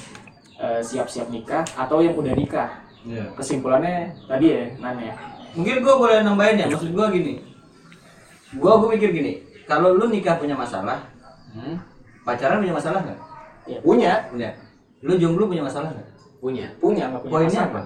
[0.62, 2.70] eh, siap-siap nikah atau yang udah nikah.
[3.02, 3.34] Iya.
[3.34, 5.18] Kesimpulannya tadi ya, Nan ya.
[5.58, 6.66] Mungkin gua boleh nambahin ya.
[6.70, 7.42] Maksud gua gini.
[8.54, 11.02] Gua gua mikir gini, kalau lu nikah punya masalah,
[11.50, 11.76] Hmm?
[12.22, 13.18] pacaran punya masalah nggak?
[13.66, 14.50] Ya punya, Punya.
[15.00, 16.08] Lu jomblo punya masalah nggak?
[16.38, 16.66] Punya.
[16.76, 17.80] punya punya Poinnya apa?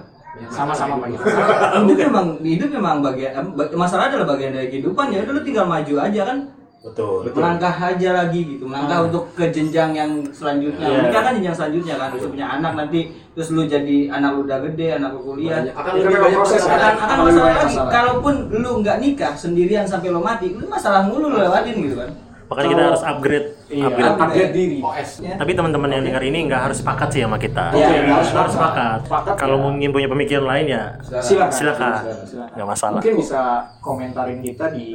[0.47, 1.19] Sama-sama banyak.
[1.19, 5.65] hidup memang hidup memang bagian ba- masalah adalah bagian dari kehidupan ya udah lu tinggal
[5.65, 6.37] maju aja kan
[6.81, 7.29] Betul.
[7.37, 8.65] melangkah aja lagi gitu.
[8.65, 10.81] Melangkah untuk ke jenjang yang selanjutnya.
[10.81, 10.97] Iya.
[11.05, 12.09] menikah kan jenjang selanjutnya kan.
[12.09, 12.99] Terus punya anak nanti
[13.37, 15.61] terus lu jadi anak lu udah gede anak lu kuliah.
[15.61, 15.75] Banyak.
[15.77, 17.65] Akan lebih banyak proses, akan, akan masalah lagi.
[17.69, 17.91] masalah.
[17.93, 22.09] kalaupun lu nggak nikah sendirian sampai lo mati lu masalah mulu lu lewatin gitu kan
[22.51, 24.11] Makanya kita harus upgrade, Iya, upgrade.
[24.11, 24.77] upgrade diri.
[24.83, 25.09] OS.
[25.17, 25.35] Ya.
[25.39, 27.71] Tapi teman-teman yang dengar ini nggak harus sepakat sih sama kita.
[27.71, 28.51] Iya, Nggak harus harus sepakat.
[28.51, 28.99] sepakat.
[29.07, 29.63] Sepakat, Kalau ya.
[29.63, 31.49] mungkin punya pemikiran lain ya Silakan.
[31.49, 31.93] silakan.
[32.27, 32.49] Silakan.
[32.51, 32.99] Nggak masalah.
[32.99, 33.41] Mungkin bisa
[33.79, 34.87] komentarin kita di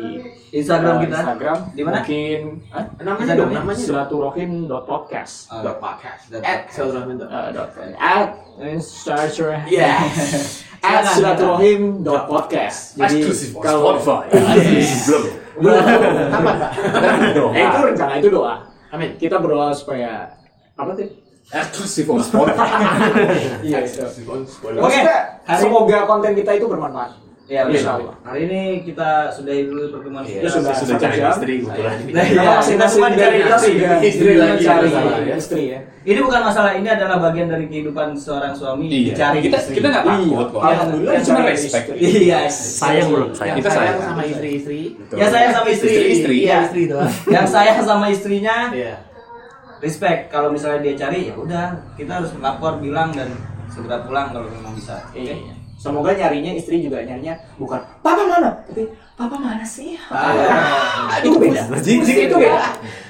[0.52, 1.58] Instagram kita Instagram.
[1.72, 1.96] Di mana?
[1.96, 2.38] Mungkin
[2.68, 2.84] Hah?
[3.00, 3.78] Namanya dong, namanya.
[3.78, 5.34] silaturahim.podcast.
[5.48, 6.22] Ah, Dot podcast.
[6.28, 6.74] Dot At podcast.
[6.76, 7.28] Silaturahmi dot.
[7.32, 8.28] Uh, dot at
[8.60, 9.60] Instagram.
[9.66, 9.96] Yeah.
[10.84, 12.78] at Silakan, silaturahim.podcast.
[12.94, 14.24] Jadi Eksklusif on kalau Spotify.
[15.56, 15.76] Belum.
[16.28, 16.70] Kapan, Pak?
[17.50, 18.54] Eh, itu rencana itu doa.
[18.88, 19.10] Amin.
[19.16, 20.30] Kita berdoa supaya
[20.72, 21.08] apa tuh?
[21.46, 22.68] Eksklusif on Spotify.
[23.66, 24.02] Iya itu.
[24.44, 24.78] Spoiler.
[24.78, 27.10] Oke, Maksudnya, hari- semoga konten kita itu bermanfaat.
[27.46, 27.94] Ya, Insya.
[27.94, 28.14] Allah.
[28.26, 30.50] Hari ini kita sudahi dulu pertemuan Iya, kita.
[30.50, 31.30] sudah sudah cari jam.
[31.30, 31.94] istri kebetulan.
[31.94, 33.70] Nah, Kita iya, kita dari cari kita istri.
[33.78, 35.34] sudah Istri lagi, cari ya.
[35.38, 35.78] istri ya.
[36.02, 39.14] Ini bukan masalah, ini adalah bagian dari kehidupan seorang suami Iya.
[39.14, 39.74] dicari Kita istri.
[39.78, 40.58] kita nggak takut kok.
[40.60, 41.86] Alhamdulillah Kita cuma respect.
[41.94, 42.18] istri.
[42.26, 42.38] Iya.
[42.50, 43.56] Sayang belum sayang.
[43.56, 44.80] Kita sayang sama istri-istri.
[45.08, 45.86] Ya sayang sama istri.
[45.88, 46.36] Istri-istri.
[46.42, 46.58] Iya.
[46.66, 47.12] Istri doang.
[47.30, 48.94] Yang sayang sama istrinya, Iya.
[49.78, 50.20] respect.
[50.28, 53.30] Kalau misalnya dia cari, ya udah kita harus lapor, bilang dan
[53.68, 54.98] segera pulang kalau memang bisa.
[55.06, 55.22] Oke.
[55.22, 55.54] Iya.
[55.76, 60.00] Semoga nyarinya istri juga nyarinya bukan papa mana, tapi papa mana sih?
[60.08, 61.68] Ah, itu beda.
[61.84, 62.60] Jijik itu beda.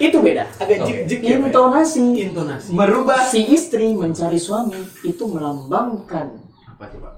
[0.02, 0.44] Itu beda.
[0.58, 1.46] Agak jik-jik ya, Pak?
[1.46, 2.04] Intonasi.
[2.26, 2.70] Intonasi.
[2.74, 6.42] merubah Si istri mencari suami itu melambangkan
[6.74, 7.12] Apa tuh, Pak?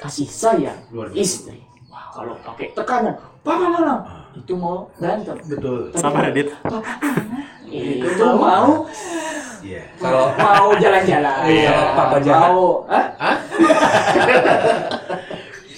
[0.00, 0.80] kasih sayang
[1.16, 1.64] istri.
[1.88, 4.19] Wah, kalau pakai tekanan, papa mana?
[4.36, 5.36] Itu mau berantem.
[5.46, 5.90] Betul.
[5.96, 6.48] Sama Radit.
[6.62, 7.38] Papa mana?
[7.70, 8.86] Itu mau
[9.60, 9.82] Iya.
[10.00, 11.44] Kalau mau jalan-jalan.
[11.46, 11.76] Iya.
[11.92, 12.48] Papa jahat.
[12.48, 13.06] Mau, Hah?
[13.20, 13.36] Hah?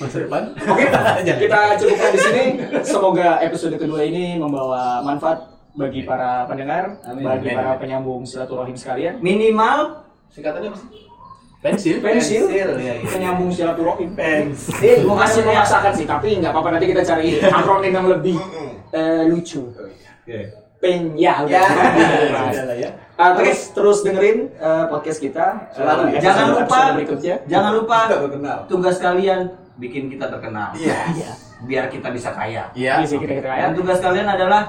[0.03, 0.43] Masa depan?
[0.67, 0.85] Oke,
[1.47, 2.45] kita cukupkan di sini.
[2.83, 5.47] Semoga episode kedua ini membawa manfaat
[5.79, 7.25] bagi para pendengar, Amin.
[7.25, 7.59] bagi Amin.
[7.59, 9.23] para penyambung silaturahim sekalian.
[9.23, 10.89] minimal Singkatannya apa sih?
[11.63, 12.03] Pensil.
[12.03, 12.95] Pensil, Iya, iya.
[13.07, 14.19] penyambung silaturahim.
[14.19, 15.07] Pensil.
[15.07, 18.35] Gue masih memaksakan sih, tapi nggak apa-apa nanti kita cari akronim yang lebih
[18.91, 19.71] eh, lucu.
[20.83, 21.63] Pen ya, udah.
[22.51, 22.91] Ya, lah ya.
[23.15, 25.71] Ah, terus terus dengerin eh, podcast kita.
[25.71, 26.11] Selalu.
[26.11, 27.35] Eh, jangan lupa berikutnya.
[27.47, 27.99] jangan lupa
[28.67, 31.33] tugas kalian bikin kita terkenal Iya.
[31.65, 33.01] biar kita bisa kaya Iya.
[33.01, 33.57] Iya kita ya.
[33.63, 34.63] dan tugas kalian adalah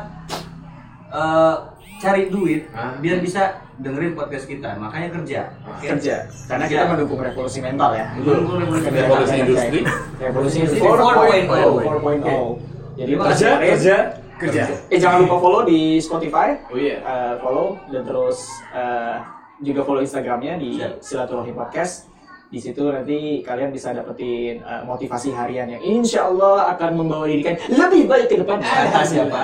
[1.10, 1.56] eh,
[2.04, 3.00] cari duit Ah.
[3.00, 3.42] biar bisa
[3.74, 5.88] dengerin podcast kita makanya kerja Oke?
[5.88, 6.92] kerja karena kita Kerja.
[6.92, 8.06] mendukung revolusi mental ya.
[8.14, 9.02] Mendukung revolusi mental.
[9.02, 9.80] Revolusi industri.
[10.20, 11.48] Revolusi Revolusi 4.0.
[11.48, 12.60] 4.0.
[12.92, 13.00] 4.0.
[13.00, 13.98] Jadi kerja kerja
[14.34, 14.64] Kerja.
[14.90, 16.58] Eh jangan lupa follow di Spotify.
[16.68, 17.00] Oh iya.
[17.00, 19.16] Eh, follow dan terus eh,
[19.64, 21.00] juga follow Instagramnya di Siap.
[21.00, 22.12] Silaturahim Podcast.
[22.50, 27.42] Di situ nanti kalian bisa dapetin eh, motivasi harian yang insya Allah akan membawa diri
[27.42, 28.60] kalian lebih baik ke depan.
[28.66, 29.42] Kata siapa?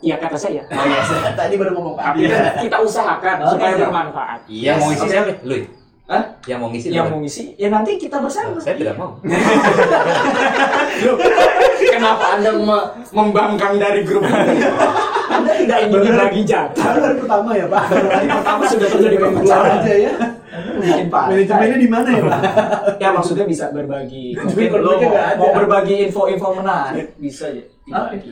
[0.00, 0.62] Iya kata saya.
[0.66, 1.00] Oh, iya.
[1.38, 2.04] Tadi baru ngomong Pak.
[2.06, 3.80] Tapi kan kita usahakan Oke, supaya siap.
[3.84, 4.40] bermanfaat.
[4.48, 5.32] yang mau ngisi siapa?
[5.44, 5.56] Lu.
[6.10, 6.24] Hah?
[6.42, 8.58] Yang mau ngisi Yang mau ngisi, ya nanti kita bersama.
[8.58, 9.14] Saya tidak mau.
[11.90, 14.58] Kenapa Anda me- membangkang dari grup ini?
[15.30, 16.82] Anda tidak ingin bagi jatah.
[16.82, 17.82] Baru hari pertama ya Pak.
[17.92, 19.70] Hari pertama sudah terjadi Keluar perpecahan.
[19.78, 20.12] aja ya.
[20.80, 21.30] Bikin partai.
[21.36, 22.40] Manajemennya di mana ya Pak?
[22.98, 24.34] Ya maksudnya bisa berbagi.
[24.40, 27.62] Mungkin lo mau, mau berbagi info-info menarik bisa aja.
[27.86, 28.30] dibagi.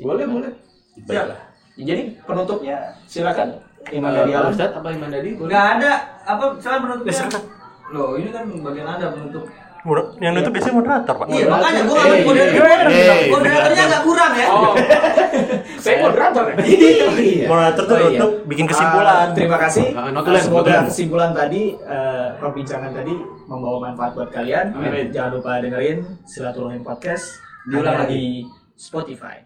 [0.00, 0.52] Boleh, boleh.
[0.98, 1.26] Siap.
[1.74, 3.48] Jadi penutupnya silakan.
[3.84, 4.52] Iman Eh, dari Pak alam.
[4.54, 5.30] Ustadz apa Iman Dadi?
[5.34, 5.48] Boleh.
[5.50, 7.26] nggak ada apa salah penutupnya Ya,
[7.90, 9.44] loh ini kan bagian ada penutup
[10.16, 11.26] Yang nutup biasanya moderator, Pak.
[11.26, 14.72] iya makanya gua Eh, ngambil moderator eh, moderatornya agak kurang ya Oh,
[15.82, 16.54] saya moderator ya.
[16.62, 17.46] Iya.
[17.50, 18.08] Moderator tuh Oh, iya.
[18.14, 19.10] nutup bikin kesimpulan.
[19.10, 19.86] Ah, terima kasih.
[19.90, 23.14] Ah, notulen, Semoga kesimpulan tadi, eh, perbincangan tadi
[23.44, 24.70] membawa manfaat buat kalian.
[24.72, 25.10] Amin.
[25.10, 27.26] Jangan lupa dengerin Silaturahim Podcast
[27.66, 28.46] Diulang lagi.
[28.72, 29.42] Spotify.